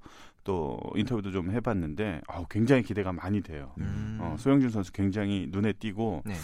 또 0.44 0.78
인터뷰도 0.94 1.30
좀 1.30 1.50
해봤는데 1.52 2.20
어, 2.28 2.44
굉장히 2.50 2.82
기대가 2.82 3.12
많이 3.12 3.40
돼요. 3.40 3.72
음. 3.78 4.18
어, 4.20 4.36
소영준 4.38 4.68
선수 4.70 4.92
굉장히 4.92 5.46
눈에 5.50 5.72
띄고 5.72 6.22
네. 6.26 6.34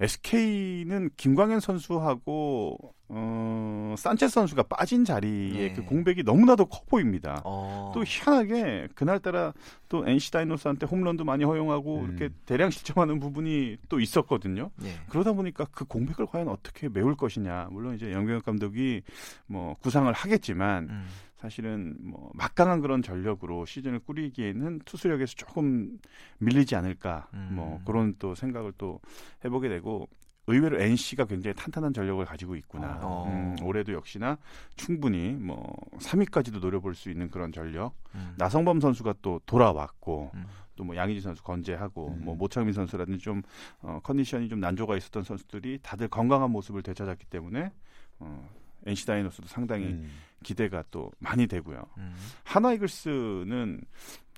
SK는 0.00 1.10
김광현 1.16 1.60
선수하고 1.60 2.94
어, 3.12 3.94
산체스 3.98 4.34
선수가 4.34 4.62
빠진 4.64 5.04
자리에 5.04 5.68
네. 5.68 5.72
그 5.74 5.84
공백이 5.84 6.22
너무나도 6.22 6.66
커 6.66 6.82
보입니다. 6.86 7.42
어. 7.44 7.90
또 7.92 8.04
희한하게 8.04 8.88
그날따라 8.94 9.52
또 9.88 10.06
NC 10.06 10.30
다이노스한테 10.30 10.86
홈런도 10.86 11.24
많이 11.24 11.44
허용하고 11.44 12.00
음. 12.00 12.04
이렇게 12.06 12.32
대량 12.46 12.70
실점하는 12.70 13.18
부분이 13.18 13.78
또 13.88 13.98
있었거든요. 13.98 14.70
네. 14.76 14.94
그러다 15.08 15.32
보니까 15.32 15.66
그 15.72 15.84
공백을 15.84 16.26
과연 16.26 16.48
어떻게 16.48 16.88
메울 16.88 17.16
것이냐. 17.16 17.68
물론 17.72 17.96
이제 17.96 18.12
영경혁 18.12 18.44
감독이 18.44 19.02
뭐 19.46 19.74
구상을 19.82 20.10
하겠지만 20.12 20.84
음. 20.88 21.06
사실은 21.40 21.96
뭐 22.00 22.30
막강한 22.34 22.82
그런 22.82 23.00
전력으로 23.00 23.64
시즌을 23.64 24.00
꾸리기에는 24.00 24.80
투수력에서 24.84 25.34
조금 25.36 25.98
밀리지 26.38 26.76
않을까. 26.76 27.28
음. 27.32 27.52
뭐 27.52 27.80
그런 27.86 28.14
또 28.18 28.34
생각을 28.34 28.72
또 28.76 29.00
해보게 29.44 29.70
되고 29.70 30.06
의외로 30.46 30.78
NC가 30.80 31.24
굉장히 31.24 31.54
탄탄한 31.54 31.94
전력을 31.94 32.22
가지고 32.26 32.56
있구나. 32.56 33.00
어. 33.02 33.26
음, 33.28 33.56
올해도 33.62 33.92
역시나 33.92 34.36
충분히 34.76 35.30
뭐 35.30 35.74
3위까지도 35.98 36.60
노려볼 36.60 36.94
수 36.94 37.10
있는 37.10 37.30
그런 37.30 37.52
전력. 37.52 37.94
음. 38.14 38.34
나성범 38.36 38.80
선수가 38.80 39.14
또 39.22 39.40
돌아왔고 39.46 40.32
음. 40.34 40.44
또뭐 40.76 40.94
양의지 40.94 41.22
선수 41.22 41.42
건재하고 41.42 42.08
음. 42.18 42.24
뭐 42.24 42.34
모창민 42.34 42.74
선수라든지 42.74 43.18
좀 43.20 43.40
어, 43.80 44.00
컨디션이 44.02 44.50
좀 44.50 44.60
난조가 44.60 44.96
있었던 44.98 45.22
선수들이 45.22 45.78
다들 45.82 46.08
건강한 46.08 46.50
모습을 46.50 46.82
되찾았기 46.82 47.26
때문에 47.26 47.72
어, 48.18 48.48
NC 48.84 49.06
다이노스도 49.06 49.46
상당히 49.46 49.86
음. 49.86 50.10
기대가 50.42 50.82
또 50.90 51.10
많이 51.18 51.46
되고요. 51.46 51.82
음. 51.98 52.14
하나 52.44 52.72
이글스는 52.72 53.80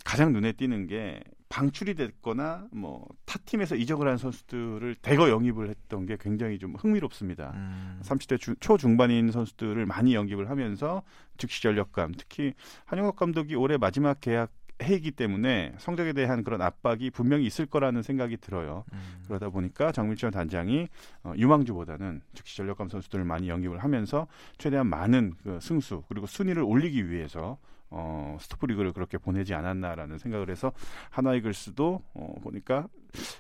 가장 0.04 0.32
눈에 0.32 0.52
띄는 0.52 0.86
게 0.88 1.22
방출이 1.48 1.94
됐거나 1.94 2.66
뭐 2.72 3.06
타 3.26 3.38
팀에서 3.46 3.76
이적을 3.76 4.08
한 4.08 4.18
선수들을 4.18 4.96
대거 4.96 5.30
영입을 5.30 5.68
했던 5.70 6.04
게 6.06 6.16
굉장히 6.20 6.58
좀 6.58 6.74
흥미롭습니다. 6.74 7.52
음. 7.54 8.00
30대 8.02 8.38
주- 8.40 8.54
초중반인 8.56 9.30
선수들을 9.30 9.86
많이 9.86 10.14
영입을 10.14 10.50
하면서 10.50 11.02
즉시 11.38 11.62
전력감, 11.62 12.12
특히 12.16 12.52
한영혁 12.84 13.16
감독이 13.16 13.54
올해 13.54 13.76
마지막 13.78 14.20
계약 14.20 14.50
해이기 14.82 15.12
때문에 15.12 15.74
성적에 15.78 16.12
대한 16.12 16.44
그런 16.44 16.62
압박이 16.62 17.10
분명히 17.10 17.46
있을 17.46 17.66
거라는 17.66 18.02
생각이 18.02 18.36
들어요. 18.38 18.84
음. 18.92 18.98
그러다 19.26 19.50
보니까 19.50 19.92
정민철 19.92 20.30
단장이 20.30 20.88
어, 21.24 21.32
유망주보다는 21.36 22.20
즉시 22.34 22.56
전력감 22.56 22.88
선수들을 22.88 23.24
많이 23.24 23.48
영입을 23.48 23.78
하면서 23.78 24.26
최대한 24.58 24.86
많은 24.86 25.34
그 25.42 25.58
승수 25.60 26.02
그리고 26.08 26.26
순위를 26.26 26.62
올리기 26.62 27.10
위해서 27.10 27.58
어, 27.90 28.36
스토프리그를 28.40 28.92
그렇게 28.92 29.18
보내지 29.18 29.54
않았나라는 29.54 30.18
생각을 30.18 30.50
해서 30.50 30.72
하나이글스도 31.10 32.02
어, 32.14 32.34
보니까 32.42 32.88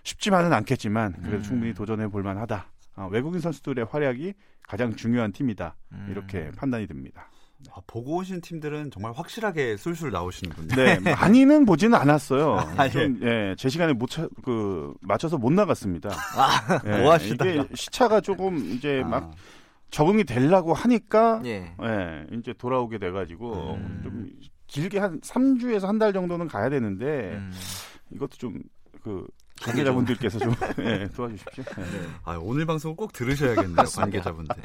쉽지만은 0.02 0.52
않겠지만 0.52 1.14
그래도 1.20 1.38
음. 1.38 1.42
충분히 1.42 1.74
도전해 1.74 2.08
볼 2.08 2.22
만하다. 2.22 2.66
아, 2.94 3.06
외국인 3.06 3.40
선수들의 3.40 3.86
활약이 3.86 4.34
가장 4.62 4.94
중요한 4.94 5.32
팀이다. 5.32 5.74
음. 5.92 6.06
이렇게 6.10 6.50
판단이 6.52 6.86
듭니다. 6.86 7.31
아, 7.70 7.80
보고 7.86 8.16
오신 8.16 8.40
팀들은 8.40 8.90
정말 8.90 9.12
확실하게 9.12 9.76
술술 9.76 10.10
나오시는군요. 10.10 10.74
네, 10.74 10.98
많이는 11.14 11.64
보지는 11.64 11.96
않았어요. 11.98 12.56
아, 12.76 12.88
좀, 12.88 13.18
예, 13.22 13.54
제 13.56 13.68
시간에 13.68 13.92
못 13.92 14.10
차, 14.10 14.28
그, 14.44 14.92
맞춰서 15.00 15.38
못 15.38 15.52
나갔습니다. 15.52 16.10
예, 16.86 16.98
뭐 17.02 17.12
하시다가. 17.12 17.50
이게 17.50 17.68
시차가 17.74 18.20
조금 18.20 18.56
이제 18.72 19.02
아, 19.04 19.08
막 19.08 19.30
적응이 19.90 20.24
되려고 20.24 20.74
하니까, 20.74 21.40
예, 21.44 21.74
예. 21.82 22.26
이제 22.38 22.52
돌아오게 22.56 22.98
돼가지고, 22.98 23.74
음. 23.74 24.00
좀 24.02 24.30
길게 24.66 24.98
한 24.98 25.20
3주에서 25.20 25.86
한 25.86 25.98
달 25.98 26.12
정도는 26.12 26.48
가야 26.48 26.68
되는데, 26.70 27.32
음. 27.34 27.52
이것도 28.14 28.36
좀, 28.38 28.58
그, 29.02 29.26
관계자분들께서 29.62 30.38
좀, 30.38 30.54
예, 30.80 31.08
도와주십시오. 31.08 31.64
예. 31.78 31.84
아, 32.24 32.38
오늘 32.40 32.66
방송 32.66 32.94
꼭 32.96 33.12
들으셔야겠네요, 33.12 33.86
관계자분들. 33.94 34.56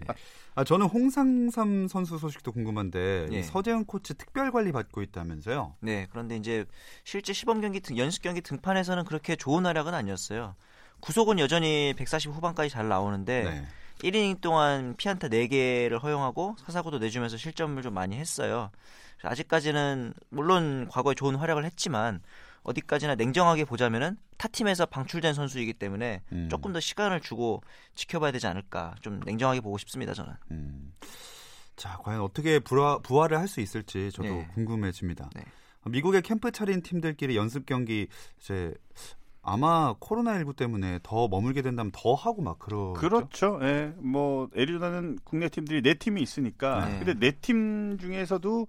아, 0.55 0.63
저는 0.63 0.87
홍상삼 0.87 1.87
선수 1.87 2.17
소식도 2.17 2.51
궁금한데 2.51 3.29
예. 3.31 3.39
이 3.39 3.43
서재현 3.43 3.85
코치 3.85 4.15
특별 4.15 4.51
관리 4.51 4.71
받고 4.71 5.01
있다면서요? 5.01 5.75
네, 5.81 6.07
그런데 6.09 6.35
이제 6.35 6.65
실제 7.03 7.33
시범 7.33 7.61
경기 7.61 7.79
등 7.79 7.97
연습 7.97 8.21
경기 8.21 8.41
등판에서는 8.41 9.05
그렇게 9.05 9.35
좋은 9.35 9.65
활약은 9.65 9.93
아니었어요. 9.93 10.55
구속은 10.99 11.39
여전히 11.39 11.93
140 11.95 12.31
후반까지 12.31 12.69
잘 12.69 12.87
나오는데 12.87 13.43
네. 13.43 13.67
1이닝 13.99 14.41
동안 14.41 14.95
피안타 14.97 15.27
4개를 15.27 16.01
허용하고 16.01 16.55
사사구도 16.65 16.99
내주면서 16.99 17.37
실점을 17.37 17.81
좀 17.81 17.93
많이 17.93 18.15
했어요. 18.15 18.71
아직까지는 19.23 20.13
물론 20.29 20.87
과거에 20.91 21.15
좋은 21.15 21.35
활약을 21.35 21.65
했지만 21.65 22.21
어디까지나 22.67 23.15
냉정하게 23.15 23.65
보자면은 23.65 24.17
타 24.37 24.47
팀에서 24.47 24.85
방출된 24.85 25.33
선수이기 25.33 25.73
때문에 25.73 26.21
음. 26.33 26.47
조금 26.49 26.73
더 26.73 26.79
시간을 26.79 27.21
주고 27.21 27.63
지켜봐야 27.95 28.31
되지 28.31 28.45
않을까 28.47 28.95
좀 29.01 29.19
냉정하게 29.25 29.61
보고 29.61 29.77
싶습니다 29.77 30.13
저는. 30.13 30.33
음. 30.51 30.93
자, 31.75 31.97
과연 32.03 32.21
어떻게 32.21 32.59
부화, 32.59 32.99
부활을 32.99 33.37
할 33.39 33.47
수 33.47 33.61
있을지 33.61 34.11
저도 34.11 34.27
네. 34.29 34.47
궁금해집니다. 34.53 35.29
네. 35.35 35.43
미국의 35.85 36.21
캠프 36.21 36.51
차린 36.51 36.81
팀들끼리 36.81 37.37
연습 37.37 37.65
경기 37.65 38.07
이제 38.41 38.73
아마 39.41 39.93
코로나19 40.01 40.57
때문에 40.57 40.99
더 41.03 41.29
머물게 41.29 41.61
된다면 41.61 41.91
더 41.95 42.13
하고 42.13 42.41
막 42.41 42.59
그러. 42.59 42.91
그렇죠. 42.93 43.57
예. 43.61 43.93
뭐 43.97 44.49
애리조나는 44.53 45.19
국내 45.23 45.47
팀들이 45.47 45.81
네 45.81 45.93
팀이 45.93 46.21
있으니까. 46.21 46.85
네. 46.85 46.99
근데 46.99 47.13
네 47.13 47.31
팀 47.39 47.97
중에서도 47.97 48.67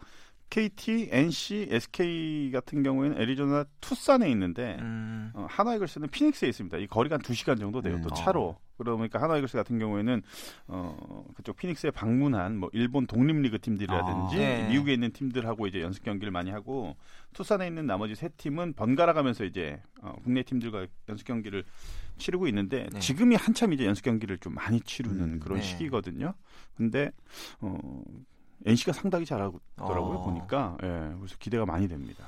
KT, 0.50 1.11
NC, 1.12 1.68
SK 1.70 2.50
같은 2.52 2.82
경우에는 2.82 3.20
애리조나 3.20 3.64
투싼에 3.80 4.30
있는데 4.30 4.78
음, 4.80 5.30
어, 5.34 5.46
하나 5.48 5.74
이글스는 5.74 6.08
피닉스에 6.08 6.48
있습니다. 6.48 6.78
이 6.78 6.87
거리가 6.87 7.16
한 7.16 7.22
2시간 7.22 7.58
정도 7.58 7.82
돼요. 7.82 7.96
음, 7.96 8.02
또 8.02 8.08
어. 8.11 8.14
차로. 8.14 8.56
그러니까 8.78 9.20
하나 9.20 9.37
이글스 9.37 9.56
같은 9.56 9.78
경우에는 9.78 10.22
어, 10.68 11.24
그쪽 11.34 11.56
피닉스에 11.56 11.90
방문한 11.90 12.56
뭐 12.56 12.70
일본 12.72 13.06
독립 13.06 13.37
리그 13.37 13.58
팀들이라든지 13.58 14.37
아, 14.37 14.38
네. 14.38 14.68
미국에 14.68 14.94
있는 14.94 15.11
팀들하고 15.12 15.66
이제 15.66 15.80
연습 15.80 16.04
경기를 16.04 16.30
많이 16.30 16.50
하고 16.50 16.96
투싼에 17.34 17.66
있는 17.66 17.87
나머지 17.87 18.14
세 18.14 18.28
팀은 18.28 18.74
번갈아 18.74 19.12
가면서 19.14 19.44
이제 19.44 19.82
어, 20.00 20.14
국내 20.22 20.44
팀들과 20.44 20.87
연습 21.08 21.26
경기를 21.26 21.64
치르고 22.18 22.46
있는데 22.48 22.88
네. 22.92 23.00
지금이 23.00 23.34
한참 23.34 23.72
이제 23.72 23.84
연습 23.84 24.02
경기를 24.02 24.38
좀 24.38 24.54
많이 24.54 24.80
치르는 24.80 25.20
음, 25.20 25.40
그런 25.40 25.58
네. 25.58 25.64
시기거든요. 25.64 26.34
근데 26.76 27.11
어, 27.61 27.78
NC가 28.66 28.92
상당히 28.92 29.25
잘하더라고요 29.25 30.18
어. 30.18 30.25
보니까 30.25 30.77
예, 30.83 30.87
그래서 31.18 31.37
기대가 31.38 31.64
많이 31.66 31.88
됩니다. 31.88 32.25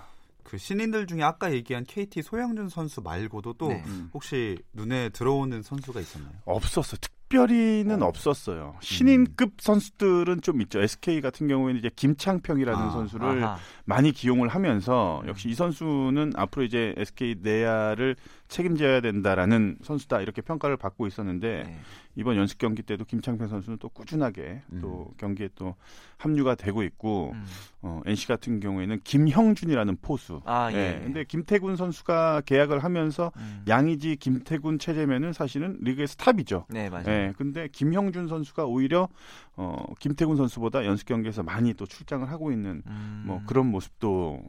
그 0.50 0.58
신인들 0.58 1.06
중에 1.06 1.22
아까 1.22 1.52
얘기한 1.52 1.84
KT 1.84 2.22
소영준 2.22 2.68
선수 2.70 3.00
말고도 3.02 3.52
또 3.52 3.68
네. 3.68 3.84
음. 3.86 4.10
혹시 4.12 4.58
눈에 4.72 5.08
들어오는 5.10 5.62
선수가 5.62 6.00
있었나요? 6.00 6.32
없었어. 6.44 6.96
특별히는 6.96 8.02
없었어요. 8.02 8.74
신인급 8.80 9.52
선수들은 9.60 10.40
좀 10.40 10.60
있죠. 10.62 10.82
SK 10.82 11.20
같은 11.20 11.46
경우에는 11.46 11.78
이제 11.78 11.88
김창평이라는 11.94 12.80
아, 12.80 12.90
선수를 12.90 13.44
아하. 13.44 13.58
많이 13.84 14.10
기용을 14.10 14.48
하면서 14.48 15.20
음. 15.22 15.28
역시 15.28 15.48
이 15.48 15.54
선수는 15.54 16.32
앞으로 16.34 16.64
이제 16.64 16.94
SK 16.96 17.36
내야를 17.42 18.16
책임져야 18.48 19.00
된다라는 19.02 19.78
선수다 19.84 20.20
이렇게 20.20 20.42
평가를 20.42 20.76
받고 20.76 21.06
있었는데 21.06 21.62
네. 21.64 21.80
이번 22.16 22.36
연습 22.36 22.58
경기 22.58 22.82
때도 22.82 23.04
김창평 23.04 23.48
선수는 23.48 23.78
또 23.78 23.88
꾸준하게 23.88 24.62
음. 24.72 24.80
또 24.80 25.12
경기에 25.16 25.50
또 25.54 25.74
합류가 26.18 26.56
되고 26.56 26.82
있고 26.82 27.32
음. 27.34 27.44
어, 27.82 28.00
NC 28.04 28.26
같은 28.26 28.60
경우에는 28.60 29.00
김형준이라는 29.04 29.98
포수. 30.02 30.40
아, 30.44 30.70
예. 30.72 30.76
예. 30.76 31.00
근데 31.04 31.24
김태군 31.24 31.76
선수가 31.76 32.42
계약을 32.46 32.82
하면서 32.82 33.32
음. 33.36 33.64
양의지 33.68 34.16
김태군 34.16 34.78
체제면은 34.78 35.32
사실은 35.32 35.78
리그의 35.80 36.08
스탑이죠. 36.08 36.66
네, 36.68 36.90
맞아요. 36.90 37.04
예. 37.08 37.32
근데 37.36 37.68
김형준 37.68 38.28
선수가 38.28 38.66
오히려 38.66 39.08
어, 39.56 39.84
김태군 39.98 40.36
선수보다 40.36 40.84
연습 40.84 41.06
경기에서 41.06 41.42
많이 41.42 41.74
또 41.74 41.86
출장을 41.86 42.28
하고 42.28 42.52
있는 42.52 42.82
음. 42.86 43.22
뭐 43.26 43.42
그런 43.46 43.66
모습도 43.66 44.42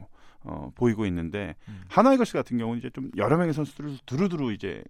어, 0.44 0.72
보이고 0.74 1.06
있는데 1.06 1.54
음. 1.68 1.82
하나이글스 1.88 2.32
같은 2.32 2.58
경우는 2.58 2.80
이제 2.80 2.90
좀 2.90 3.10
여러 3.16 3.36
명의 3.36 3.54
선수들을 3.54 3.98
두루두루 4.06 4.52
이제 4.52 4.82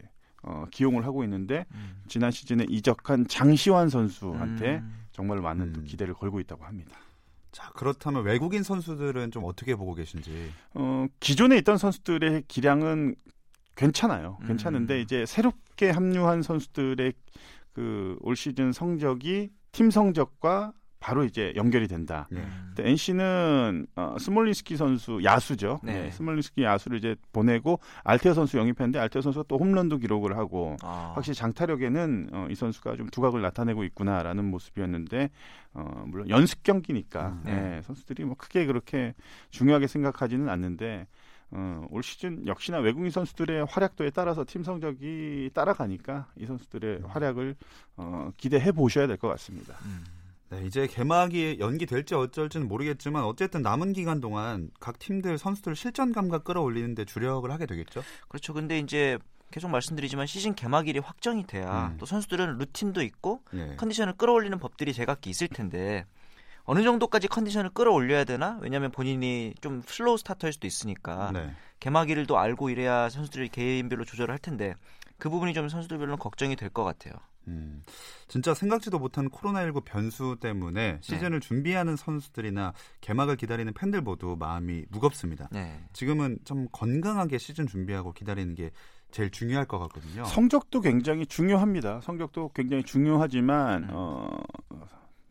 어, 0.42 0.64
기용을 0.70 1.04
하고 1.04 1.24
있는데 1.24 1.64
음. 1.72 2.02
지난 2.08 2.30
시즌에 2.30 2.66
이적한 2.68 3.28
장시환 3.28 3.88
선수한테 3.88 4.78
음. 4.78 5.04
정말 5.12 5.40
많은 5.40 5.72
또 5.72 5.80
음. 5.80 5.84
기대를 5.84 6.14
걸고 6.14 6.40
있다고 6.40 6.64
합니다. 6.64 6.96
자, 7.52 7.70
그렇다면 7.74 8.24
외국인 8.24 8.62
선수들은 8.62 9.30
좀 9.30 9.44
어떻게 9.44 9.74
보고 9.76 9.94
계신지. 9.94 10.50
어, 10.74 11.06
기존에 11.20 11.56
있던 11.58 11.76
선수들의 11.78 12.44
기량은 12.48 13.14
괜찮아요. 13.76 14.38
음. 14.42 14.46
괜찮은데 14.46 15.00
이제 15.00 15.26
새롭게 15.26 15.90
합류한 15.90 16.42
선수들의 16.42 17.12
그 17.72 18.18
올 18.20 18.36
시즌 18.36 18.72
성적이 18.72 19.50
팀 19.72 19.90
성적과 19.90 20.72
바로 21.02 21.24
이제 21.24 21.52
연결이 21.56 21.88
된다. 21.88 22.28
네. 22.30 22.38
음. 22.40 22.72
근데 22.76 22.88
NC는 22.90 23.86
어, 23.96 24.16
스몰린스키 24.20 24.76
선수 24.76 25.18
야수죠. 25.24 25.80
네. 25.82 26.04
네, 26.04 26.10
스몰린스키 26.12 26.62
야수를 26.62 26.98
이제 26.98 27.16
보내고 27.32 27.80
알테어 28.04 28.34
선수 28.34 28.56
영입했는데 28.56 29.00
알테어 29.00 29.20
선수가 29.20 29.46
또 29.48 29.58
홈런도 29.58 29.98
기록을 29.98 30.36
하고 30.36 30.76
아. 30.82 31.10
확실히 31.16 31.34
장타력에는 31.34 32.28
어, 32.32 32.46
이 32.50 32.54
선수가 32.54 32.96
좀 32.96 33.08
두각을 33.08 33.42
나타내고 33.42 33.82
있구나라는 33.82 34.44
모습이었는데 34.44 35.30
어, 35.74 36.04
물론 36.06 36.28
연습 36.30 36.62
경기니까 36.62 37.28
음, 37.30 37.42
네. 37.46 37.76
예, 37.78 37.82
선수들이 37.82 38.24
뭐 38.24 38.36
크게 38.36 38.66
그렇게 38.66 39.14
중요하게 39.50 39.88
생각하지는 39.88 40.48
않는데 40.48 41.08
어, 41.50 41.84
올 41.90 42.02
시즌 42.04 42.46
역시나 42.46 42.78
외국인 42.78 43.10
선수들의 43.10 43.66
활약도에 43.68 44.10
따라서 44.10 44.44
팀 44.46 44.62
성적이 44.62 45.50
따라가니까 45.52 46.28
이 46.36 46.46
선수들의 46.46 47.00
활약을 47.08 47.56
어, 47.96 48.30
기대해 48.36 48.70
보셔야 48.70 49.06
될 49.08 49.16
것 49.16 49.26
같습니다. 49.28 49.74
음. 49.84 50.04
네, 50.52 50.66
이제 50.66 50.86
개막이 50.86 51.56
연기될지 51.60 52.14
어쩔지는 52.14 52.68
모르겠지만 52.68 53.24
어쨌든 53.24 53.62
남은 53.62 53.94
기간 53.94 54.20
동안 54.20 54.70
각 54.80 54.98
팀들 54.98 55.38
선수들 55.38 55.74
실전 55.74 56.12
감각 56.12 56.44
끌어올리는데 56.44 57.06
주력을 57.06 57.50
하게 57.50 57.64
되겠죠. 57.64 58.02
그렇죠. 58.28 58.52
근데 58.52 58.78
이제 58.78 59.16
계속 59.50 59.70
말씀드리지만 59.70 60.26
시즌 60.26 60.54
개막일이 60.54 60.98
확정이 60.98 61.46
돼야 61.46 61.88
음. 61.92 61.96
또 61.98 62.04
선수들은 62.04 62.58
루틴도 62.58 63.00
있고 63.02 63.42
예. 63.54 63.76
컨디션을 63.76 64.14
끌어올리는 64.18 64.58
법들이 64.58 64.92
제각기 64.92 65.30
있을 65.30 65.48
텐데 65.48 66.04
어느 66.64 66.82
정도까지 66.82 67.28
컨디션을 67.28 67.70
끌어올려야 67.70 68.24
되나? 68.24 68.58
왜냐하면 68.60 68.90
본인이 68.90 69.54
좀 69.62 69.82
slow 69.86 70.18
starter일 70.18 70.52
수도 70.52 70.66
있으니까 70.66 71.30
네. 71.32 71.50
개막일도 71.80 72.38
알고 72.38 72.68
이래야 72.68 73.08
선수들이 73.08 73.48
개인별로 73.48 74.04
조절을 74.04 74.30
할 74.30 74.38
텐데 74.38 74.74
그 75.18 75.30
부분이 75.30 75.54
좀 75.54 75.70
선수들별로 75.70 76.18
걱정이 76.18 76.56
될 76.56 76.68
것 76.68 76.84
같아요. 76.84 77.14
음, 77.48 77.82
진짜 78.28 78.54
생각지도 78.54 78.98
못한 78.98 79.28
코로나19 79.28 79.84
변수 79.84 80.36
때문에 80.40 80.98
시즌을 81.00 81.40
준비하는 81.40 81.96
선수들이나 81.96 82.72
개막을 83.00 83.36
기다리는 83.36 83.72
팬들 83.72 84.00
모두 84.00 84.36
마음이 84.38 84.86
무겁습니다. 84.90 85.48
네. 85.52 85.84
지금은 85.92 86.38
좀 86.44 86.68
건강하게 86.72 87.38
시즌 87.38 87.66
준비하고 87.66 88.12
기다리는 88.12 88.54
게 88.54 88.70
제일 89.10 89.30
중요할 89.30 89.66
것 89.66 89.78
같거든요. 89.80 90.24
성적도 90.24 90.80
굉장히 90.80 91.26
중요합니다. 91.26 92.00
성적도 92.00 92.50
굉장히 92.54 92.82
중요하지만 92.82 93.84
음. 93.84 93.88
어, 93.92 94.42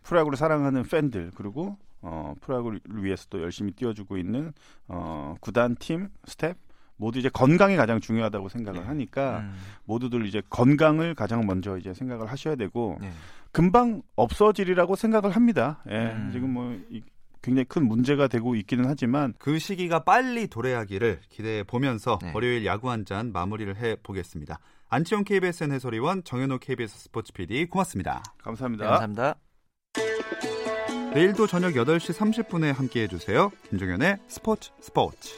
프로야구를 0.04 0.38
사랑하는 0.38 0.84
팬들 0.84 1.32
그리고 1.36 1.78
어, 2.02 2.34
프로야구를 2.42 2.82
위해서 2.88 3.26
또 3.30 3.42
열심히 3.42 3.72
뛰어주고 3.72 4.18
있는 4.18 4.54
어, 4.88 5.36
구단 5.40 5.76
팀 5.76 6.10
스텝 6.26 6.58
모두 7.02 7.18
이제 7.20 7.30
건강이 7.30 7.76
가장 7.76 8.00
중요하다고 8.00 8.48
생각을 8.50 8.82
네. 8.82 8.86
하니까 8.86 9.40
음. 9.40 9.56
모두들 9.86 10.26
이제 10.28 10.42
건강을 10.52 11.16
가장 11.16 11.46
먼저 11.48 11.78
이제 11.78 11.94
생각을 11.96 12.28
하셔야 12.28 12.56
되고 12.56 12.98
네. 13.02 13.10
금방 13.52 14.04
없어지리라고 14.16 14.96
생각을 14.96 15.32
합니다. 15.32 15.84
예, 15.90 16.12
음. 16.14 16.30
지금 16.32 16.54
뭐 16.54 16.78
이- 16.92 17.02
굉장히 17.42 17.66
큰 17.66 17.88
문제가 17.88 18.28
되고 18.28 18.54
있기는 18.56 18.86
하지만 18.88 19.34
그 19.40 19.58
시기가 19.58 20.04
빨리 20.04 20.46
도래하기를 20.46 21.22
기대해 21.30 21.64
보면서 21.64 22.20
네. 22.22 22.32
월요일 22.36 22.66
야구 22.68 22.92
한 22.92 23.04
잔 23.04 23.32
마무리를 23.34 23.76
해 23.78 23.96
보겠습니다. 24.04 24.60
안치홍 24.90 25.24
KBSN 25.24 25.72
해설위원 25.72 26.24
정현호 26.24 26.60
KBS 26.60 26.96
스포츠 27.00 27.34
PD 27.34 27.66
고맙습니다. 27.66 28.22
감사합니다. 28.44 28.84
네, 28.86 28.90
감사합니다. 28.92 29.36
내일도 31.16 31.48
저녁 31.48 31.74
8시 31.74 32.14
30분에 32.14 32.74
함께 32.74 33.04
해 33.04 33.08
주세요. 33.08 33.52
김종현의 33.70 34.18
스포츠 34.28 34.70
스포츠. 34.80 35.34